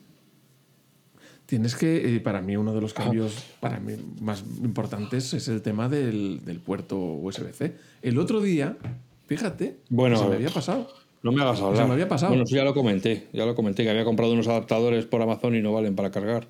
[1.45, 3.03] Tienes que, eh, para mí, uno de los Ah.
[3.05, 3.93] cambios para mí
[4.23, 7.75] más importantes es el tema del, del puerto USB-C.
[8.01, 8.79] El otro día,
[9.27, 10.89] fíjate, Bueno, se me había pasado.
[11.23, 11.87] No me hagas hablar.
[11.87, 12.31] me había pasado.
[12.33, 13.27] Bueno, sí, ya lo comenté.
[13.35, 16.49] Ya lo comenté, que había comprado unos adaptadores por Amazon y no valen para cargar.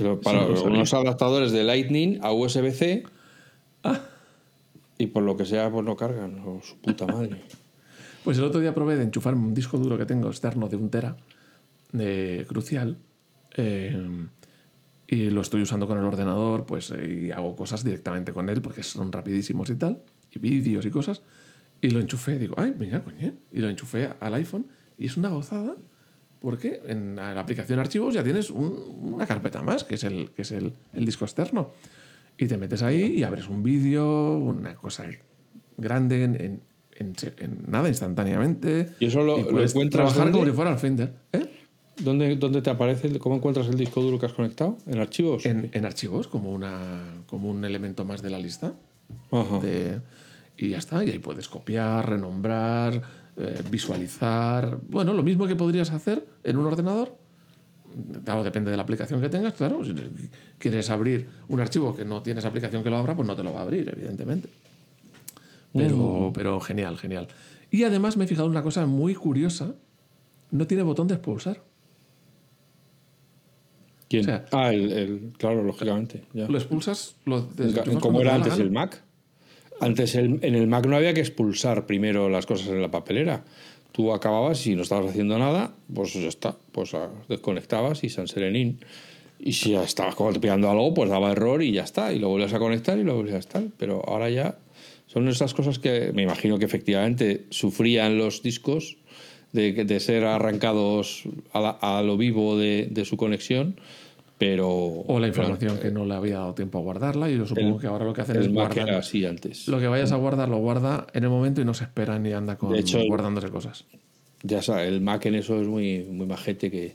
[0.00, 0.72] Lo- para no lo sabía.
[0.72, 3.04] unos adaptadores de Lightning a USB-C.
[3.84, 4.00] Ah.
[4.98, 6.40] Y por lo que sea, pues no cargan.
[6.44, 7.42] Oh, su puta madre.
[8.24, 10.90] Pues el otro día probé de enchufarme un disco duro que tengo externo de un
[10.90, 11.16] tera,
[11.92, 12.98] de crucial,
[13.56, 13.96] eh,
[15.06, 18.60] y lo estoy usando con el ordenador, pues eh, y hago cosas directamente con él
[18.60, 21.22] porque son rapidísimos y tal, y vídeos y cosas,
[21.80, 24.66] y lo enchufé, digo, ay, mira, coño, y lo enchufé al iPhone,
[24.98, 25.76] y es una gozada,
[26.40, 30.42] porque en la aplicación archivos ya tienes un- una carpeta más, que es el, que
[30.42, 31.70] es el, el disco externo,
[32.36, 35.04] y te metes ahí y abres un vídeo, una cosa
[35.76, 36.60] grande en, en-
[36.96, 38.88] en en nada, instantáneamente.
[39.00, 40.50] ¿Y eso lo- lo puedes encuentras trabajar como dónde?
[40.52, 41.12] si fuera el Finder.
[41.32, 41.46] ¿eh?
[42.00, 43.18] ¿Dónde, ¿Dónde te aparece?
[43.18, 44.78] ¿Cómo encuentras el disco duro que has conectado?
[44.86, 45.44] ¿En archivos?
[45.46, 48.74] En, en archivos, como, una, como un elemento más de la lista.
[49.32, 49.58] Ajá.
[49.60, 50.00] de-
[50.56, 51.04] y ya está.
[51.04, 53.00] Y ahí puedes copiar, renombrar,
[53.38, 54.78] eh, visualizar.
[54.88, 57.16] Bueno, lo mismo que podrías hacer en un ordenador.
[58.24, 59.82] Claro, depende de la aplicación que tengas, claro.
[59.84, 59.94] Si
[60.58, 63.52] quieres abrir un archivo que no tienes aplicación que lo abra, pues no te lo
[63.52, 64.48] va a abrir, evidentemente.
[65.72, 67.28] Pero, pero genial, genial.
[67.70, 69.74] Y además me he fijado en una cosa muy curiosa.
[70.50, 71.62] No tiene botón de expulsar.
[74.08, 74.22] ¿Quién?
[74.22, 76.24] o sea- ah, el, el- claro, lógicamente.
[76.32, 76.48] ya.
[76.48, 77.48] Lo expulsas, lo
[78.00, 79.02] Como era antes el Mac.
[79.80, 83.44] Antes en el Mac no había que expulsar primero las cosas en la papelera.
[83.92, 86.56] Tú acababas y no estabas haciendo nada, pues ya está.
[86.72, 86.92] Pues
[87.28, 88.80] desconectabas y San Serenín.
[89.40, 92.12] Y si ya estabas copiando algo, pues daba error y ya está.
[92.12, 93.62] Y lo volvías a conectar y lo volvías a estar.
[93.76, 94.58] Pero ahora ya
[95.06, 98.96] son esas cosas que me imagino que efectivamente sufrían los discos
[99.52, 101.22] de, de ser arrancados
[101.52, 103.80] a, la- a lo vivo de, de su conexión.
[104.38, 104.68] Pero.
[104.70, 107.28] O la información que no le había dado tiempo a guardarla.
[107.30, 108.94] Y yo supongo El- que ahora lo que hacen es El Mac guardar.
[108.94, 109.66] así antes.
[109.68, 112.32] Lo que vayas a guardar, lo guarda en el momento y no se espera ni
[112.32, 113.84] anda con De hecho, guardándose cosas.
[114.44, 116.94] Ya sabes, el Mac en eso es muy, muy majete que,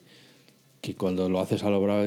[0.80, 2.06] que cuando lo haces a lo bravo,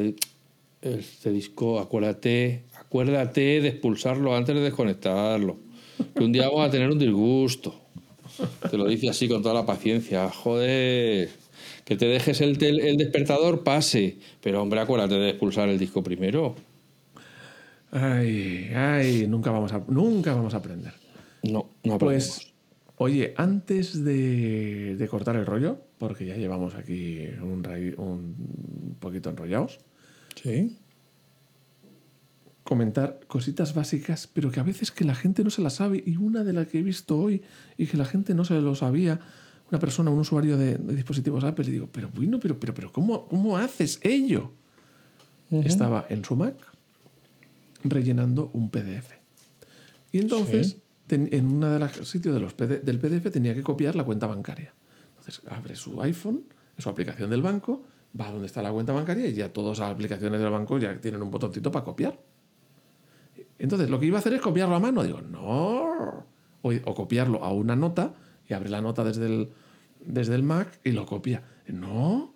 [0.81, 5.59] este disco, acuérdate, acuérdate de expulsarlo antes de desconectarlo.
[6.15, 7.75] Que un día vamos a tener un disgusto.
[8.71, 10.31] Te lo dice así con toda la paciencia.
[10.31, 11.29] Joder,
[11.87, 14.19] que te dejes el, tel- el despertador, pase.
[14.43, 16.55] Pero hombre, acuérdate de expulsar el disco primero.
[17.93, 20.93] Ay, ay, nunca vamos a, nunca vamos a aprender.
[21.45, 22.53] No, no Pues,
[22.97, 27.63] oye, antes de, de cortar el rollo, porque ya llevamos aquí un,
[27.97, 29.79] un poquito enrollados,
[30.43, 30.77] Sí.
[32.65, 36.03] comentar cositas básicas, pero que a veces que la gente no se las sabe.
[36.05, 37.43] Y una de las que he visto hoy
[37.79, 39.21] y que la gente no se lo sabía,
[39.71, 42.93] una persona, un usuario de, de dispositivos Apple, y digo, pero bueno, pero, pero, pero
[42.93, 44.53] ¿cómo, cómo haces ello?
[45.51, 46.55] Estaba en su Mac
[47.85, 49.13] rellenando un PDF.
[50.13, 50.83] Y entonces, Sí.
[51.07, 54.05] ten- en uno de los sitios de los PD del PDF tenía que copiar la
[54.05, 54.73] cuenta bancaria.
[55.11, 56.43] Entonces, abre su iPhone,
[56.79, 57.83] su aplicación del banco,
[58.19, 60.99] va a donde está la cuenta bancaria y ya todas las aplicaciones del banco ya
[61.01, 62.19] tienen un botoncito para copiar.
[63.59, 65.03] Entonces, lo que iba a hacer es copiarlo a mano.
[65.03, 66.25] Digo, no.
[66.63, 68.15] O, o copiarlo a una nota
[68.49, 69.49] y abre la nota desde el,
[70.05, 71.43] desde el Mac y lo copia.
[71.69, 72.35] No.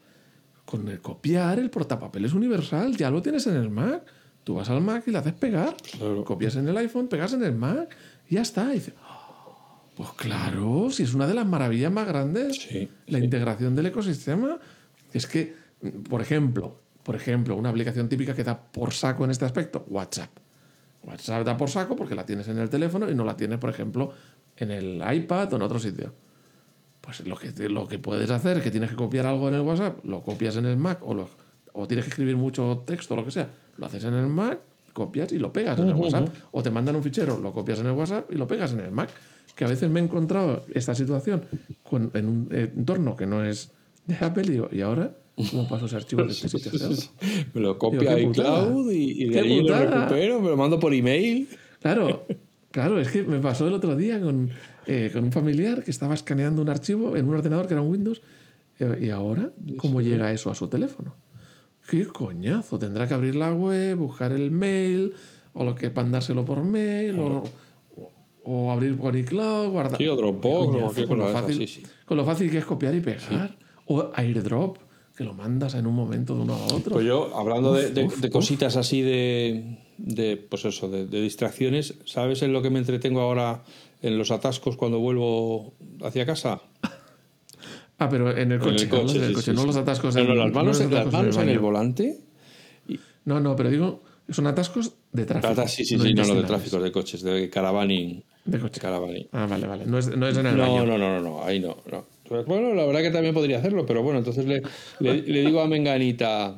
[0.65, 2.97] Con el copiar, el portapapel es universal.
[2.97, 4.05] Ya lo tienes en el Mac.
[4.45, 5.77] Tú vas al Mac y le haces pegar.
[5.77, 6.25] Claro.
[6.25, 7.97] Copias en el iPhone, pegas en el Mac
[8.29, 8.71] y ya está.
[8.71, 12.57] Y dice, "Oh, pues claro, si es una de las maravillas más grandes.
[12.57, 14.59] Sí, la integración del ecosistema.
[15.13, 15.55] Es que,
[16.09, 20.31] por ejemplo, por ejemplo, una aplicación típica que da por saco en este aspecto, WhatsApp.
[21.03, 23.71] WhatsApp da por saco porque la tienes en el teléfono y no la tienes, por
[23.71, 24.13] ejemplo,
[24.61, 26.13] en el iPad o en otro sitio.
[27.01, 29.61] Pues lo que, lo que puedes hacer es que tienes que copiar algo en el
[29.63, 31.29] WhatsApp, lo copias en el Mac o, lo-
[31.73, 33.49] o tienes que escribir mucho texto o lo que sea,
[33.79, 34.59] lo haces en el Mac,
[34.93, 36.29] copias y lo pegas en el WhatsApp.
[36.53, 38.91] O te mandan un fichero, lo copias en el WhatsApp y lo pegas en el
[38.91, 39.09] Mac.
[39.57, 41.43] Que a veces me he encontrado esta situación
[41.83, 43.73] con- en un entorno que no es
[44.07, 45.17] de Apple y digo, ¿y ahora
[45.51, 46.71] cómo paso ese archivo de este sitio?
[47.55, 50.01] Me lo copia iCloud y, y de ahí lo putada.
[50.09, 51.49] recupero, me lo mando por email.
[51.81, 52.27] Claro,
[52.71, 54.51] claro, es que me pasó el otro día con,
[54.87, 57.91] eh, con un familiar que estaba escaneando un archivo en un ordenador que era un
[57.91, 58.23] Windows.
[58.79, 61.14] eh, ¿Y ahora cómo llega eso a su teléfono?
[61.89, 62.79] ¿Qué coñazo?
[62.79, 65.12] Tendrá que abrir la web, buscar el mail,
[65.53, 67.43] o lo que mandárselo por mail, o,
[68.45, 69.99] o abrir por iCloud, guardar.
[69.99, 71.83] Sí, o Dropbox, Qué o coñazo, cualquier con, lo fácil, sí, sí.
[72.05, 73.57] con lo fácil que es copiar y pegar.
[73.87, 74.77] O AirDrop,
[75.21, 76.95] que lo mandas en un momento de uno a otro.
[76.95, 78.33] Pues yo, hablando de, de- Uf, de uf.
[78.33, 81.97] cositas así de, de, pues eso, de, de distracciones.
[82.07, 83.62] ¿Sabes en lo que me entretengo ahora
[84.01, 86.62] en los atascos cuando vuelvo hacia casa?
[87.99, 89.11] Ah, pero en el coche, en el coche, ¿no?
[89.12, 89.66] En el sí, coche, sí, no sí.
[89.66, 92.21] los atascos en las manos, no los las atascos en manos en el volante.
[93.27, 95.53] No, no, pero digo, son atascos de tráfico.
[95.53, 98.25] Trata- sí, sí, no sí, no, no, de tráficos, de coches, de caravaning.
[98.47, 98.81] De coche.
[98.81, 99.29] caravaning.
[99.33, 99.85] Ah, vale, vale.
[99.85, 100.87] No es, no es en el No, baño.
[100.87, 102.07] no, no, no, no, ahí no, no.
[102.47, 104.62] Bueno, la verdad que también podría hacerlo, pero bueno, entonces le,
[105.01, 106.55] le- le digo a Menganita,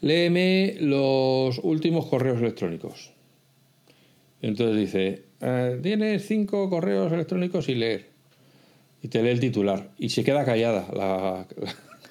[0.00, 3.12] léeme los últimos correos electrónicos.
[4.40, 8.06] Y entonces dice, "Eh, tienes cinco correos electrónicos sin leer.
[9.02, 9.90] Y te lee el titular.
[9.98, 11.46] Y se queda callada la,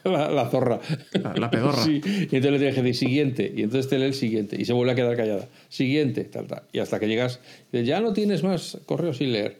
[0.04, 0.80] la, la zorra.
[1.14, 1.84] La, la pedorra.
[1.84, 4.66] Sí, y entonces le tienes que decir siguiente, y entonces te lee el siguiente, y
[4.66, 5.48] se vuelve a quedar callada.
[5.70, 6.64] Siguiente, tal, tal.
[6.72, 7.40] Y hasta que llegas,
[7.74, 9.58] ya no tienes más correos sin leer.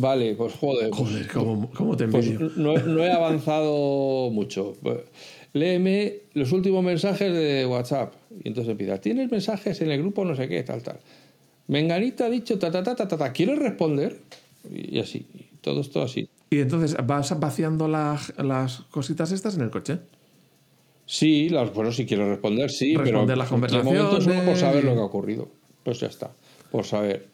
[0.00, 0.90] Vale, pues joder.
[0.90, 2.50] pues- Joder, cómo, cómo te pues envidio.
[2.56, 4.74] no, no he avanzado mucho.
[4.82, 4.98] Pues,
[5.54, 8.14] Léeme los últimos mensajes de WhatsApp.
[8.42, 10.98] Y entonces empieza, ¿tienes mensajes en el grupo no sé qué, tal, tal?
[11.68, 13.32] Menganita ha dicho, ta, ta, ta, ta, ta, ta.
[13.32, 14.18] ¿quieres responder?
[14.72, 15.26] Y así,
[15.60, 16.28] todo esto así.
[16.48, 19.98] Y entonces vas vaciando la- las cositas estas en el coche.
[21.04, 24.58] Sí, las, bueno, si quiero responder, sí, Responder pero las de momento solo por conversaciones
[24.60, 25.48] saber lo que ha ocurrido.
[25.84, 26.30] Pues ya está,
[26.70, 27.26] por saber.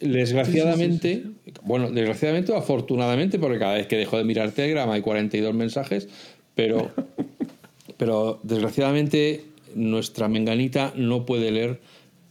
[0.00, 1.24] Desgraciadamente,
[1.62, 6.08] bueno, desgraciadamente o afortunadamente, porque cada vez que dejo de mirar Telegram hay 42 mensajes,
[6.54, 6.90] pero,
[7.96, 11.80] pero desgraciadamente nuestra menganita no puede leer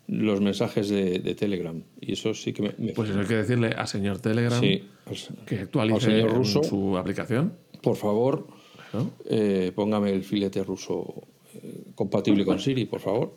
[0.08, 1.82] los mensajes de, de Telegram.
[2.00, 2.74] Y eso sí que me...
[2.78, 4.62] me- Pues eso hay que decirle a señor Telegram
[5.06, 6.64] pues, que al actualice señor ruso.
[6.64, 7.54] su aplicación.
[7.82, 8.48] por favor,
[9.30, 11.14] eh, póngame el filete ruso
[11.56, 13.36] eh, compatible con Siri, por favor.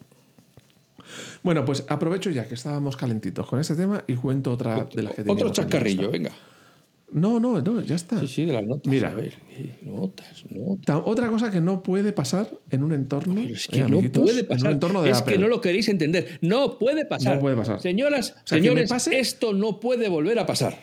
[1.43, 5.15] Bueno, pues aprovecho ya que estábamos calentitos con este tema y cuento otra de las
[5.15, 6.31] que Otro chascarrillo, en venga.
[7.13, 8.21] No, no, no, ya está.
[8.21, 8.89] Sí, sí, de las notas.
[8.89, 9.11] Mira.
[9.11, 9.35] A ver,
[9.83, 10.85] notas, notas.
[10.87, 13.35] Ta- Otra cosa que no puede pasar en un entorno.
[13.35, 14.67] Pero es que eh, no puede En pasar.
[14.69, 15.33] un entorno de es Apple.
[15.35, 16.39] que no lo queréis entender.
[16.41, 17.35] No puede pasar.
[17.35, 17.81] No puede pasar.
[17.81, 20.79] Señoras, sea, que me señores, pase- esto no puede volver a pasar.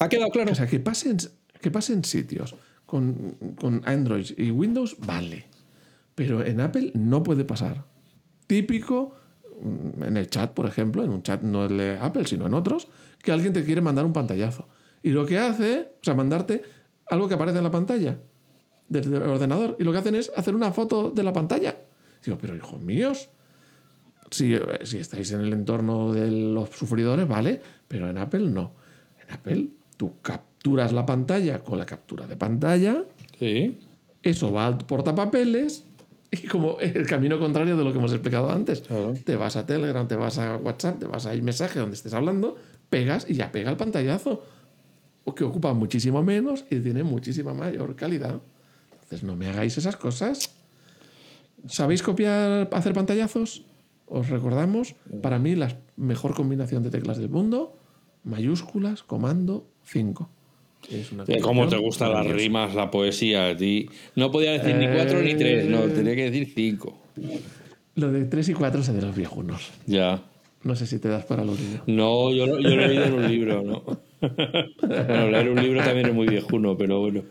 [0.00, 0.52] ¿Ha quedado claro?
[0.52, 1.16] O sea, que pasen,
[1.62, 2.54] que pasen sitios
[2.84, 5.46] con, con Android y Windows, vale.
[6.14, 7.84] Pero en Apple no puede pasar.
[8.46, 9.14] Típico
[9.62, 12.88] en el chat, por ejemplo, en un chat no el de Apple, sino en otros,
[13.22, 14.66] que alguien te quiere mandar un pantallazo.
[15.02, 16.62] Y lo que hace, o sea, mandarte
[17.08, 18.18] algo que aparece en la pantalla
[18.88, 19.76] del del ordenador.
[19.78, 21.76] Y lo que hacen es hacer una foto de la pantalla.
[22.24, 23.30] Digo, pero hijos míos,
[24.30, 28.72] si, eh, si estáis en el entorno de los sufridores, vale, pero en Apple no.
[29.26, 33.04] En Apple tú capturas la pantalla con la captura de pantalla,
[33.38, 33.78] Sí.
[34.22, 35.84] eso va al portapapeles
[36.32, 38.82] y como el camino contrario de lo que hemos explicado antes.
[38.82, 39.14] Claro.
[39.24, 42.56] Te vas a Telegram, te vas a WhatsApp, te vas a mensaje donde estés hablando,
[42.88, 44.44] pegas y ya pega el pantallazo.
[45.24, 48.40] O que ocupa muchísimo menos y tiene muchísima mayor calidad.
[48.92, 50.54] Entonces no me hagáis esas cosas.
[51.66, 53.64] ¿Sabéis copiar, hacer pantallazos?
[54.06, 57.76] Os recordamos, para mí la mejor combinación de teclas del mundo,
[58.24, 60.28] mayúsculas, comando, 5.
[60.88, 63.48] Es una Eh, ¿Cómo te gustan las rimas, la poesía?
[63.50, 63.88] a ti?
[64.16, 66.98] No podía decir ni cuatro ni tres, no, tenía que decir cinco.
[67.96, 69.70] Lo de 3 y 4 es de los viejunos.
[69.86, 70.22] Ya.
[70.62, 71.82] No sé si te das para los niños.
[71.86, 73.82] No, yo, lo- yo lo he leído en un libro, ¿no?
[74.20, 77.22] bueno, leer un libro también es muy viejuno, pero bueno.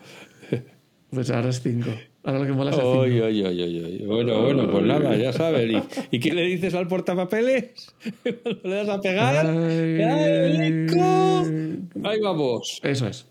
[1.12, 1.90] Pues ahora es 5.
[2.24, 2.90] Ahora lo que mola es 5.
[2.92, 4.04] Oy, oy, oy.
[4.06, 5.72] Bueno, bueno, pues nada, ya sabes.
[5.72, 7.96] ¿Y, y qué le dices al portapapeles?
[8.44, 9.46] Cuando le das a pegar.
[9.48, 10.02] Ay.
[10.02, 11.80] ¡Ay!
[12.04, 12.80] Ahí vamos.
[12.84, 13.26] Eso es.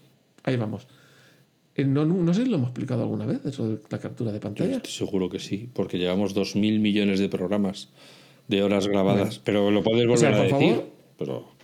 [0.49, 0.87] Ahí vamos.
[1.75, 4.33] Eh, No, no, no sé si lo hemos explicado alguna vez, eso de la captura
[4.33, 4.77] de pantalla.
[4.77, 7.91] Estoy seguro que sí, porque llevamos dos mil millones de programas
[8.49, 9.41] de horas grabadas.
[9.45, 10.51] Pero lo puedes volver sea, a decir.
[10.51, 10.89] favor,
[11.19, 11.59] pero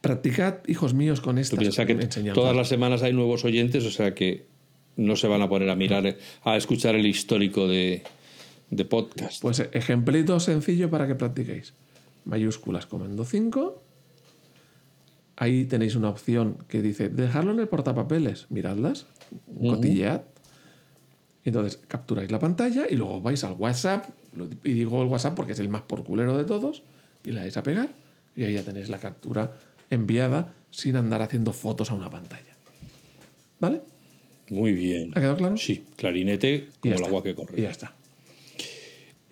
[0.00, 2.34] Practicad, hijos míos, con tú estas piensas que enseñanzas.
[2.34, 4.46] todas las semanas hay nuevos oyentes, o sea que
[4.96, 8.02] no se van a poner a mirar, a escuchar el histórico de,
[8.70, 9.42] de podcast.
[9.42, 11.74] Pues eh, ejemplito sencillo para que practiquéis.
[12.24, 13.79] Mayúsculas, comando 5.
[15.40, 18.44] Ahí tenéis una opción que dice dejarlo en el portapapeles.
[18.50, 19.06] Miradlas,
[19.58, 20.20] cotillead.
[21.46, 24.04] Entonces capturáis la pantalla y luego vais al WhatsApp.
[24.64, 26.82] Y digo el WhatsApp porque es el más porculero de todos.
[27.24, 27.88] Y le dais a pegar.
[28.36, 29.56] Y ahí ya tenéis la captura
[29.88, 32.54] enviada sin andar haciendo fotos a una pantalla.
[33.60, 33.80] ¿Vale?
[34.50, 35.12] Muy bien.
[35.14, 35.56] ¿Ha quedado claro?
[35.56, 37.62] Sí, clarinete Y como el agua que Y corre.
[37.62, 37.94] ya está.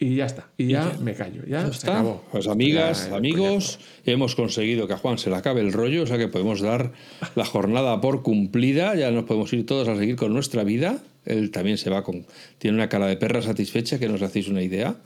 [0.01, 0.49] Y ya está.
[0.57, 1.43] Y ya, me callo.
[1.47, 1.93] Ya, Ya se está.
[1.95, 2.23] acabó.
[2.31, 6.07] Pues amigas, Ya, amigos, hemos conseguido que a Juan se le acabe el rollo, o
[6.07, 6.93] sea que podemos dar
[7.35, 11.03] la jornada por cumplida, ya nos podemos ir todos a seguir con nuestra vida.
[11.25, 12.27] Él también se va con.
[12.59, 14.97] Tiene una cara de perra satisfecha, que nos hacéis una idea.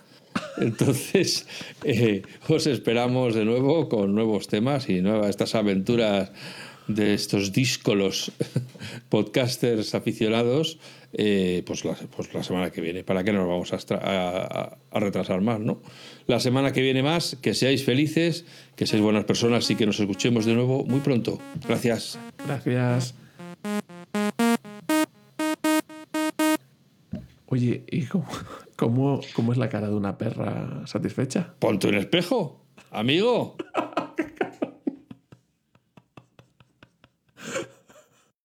[0.58, 1.46] Entonces,
[1.84, 6.30] eh, os esperamos de nuevo con nuevos temas y nuevas estas aventuras
[6.88, 8.32] de estos díscolos
[9.08, 10.78] podcasters aficionados
[11.12, 13.04] eh, pues, la, pues la semana que viene.
[13.04, 15.80] ¿Para qué nos vamos a, a, a, retrasar más, no?
[16.26, 18.44] La semana que viene más, que seáis felices,
[18.76, 21.38] que seáis buenas personas y que nos escuchemos de nuevo muy pronto.
[21.66, 22.18] Gracias.
[22.46, 23.14] Gracias.
[27.46, 28.26] Oye, ¿y cómo,
[28.76, 31.54] cómo, cómo es la cara de una perra satisfecha?
[31.58, 33.56] Ponte un espejo, amigo.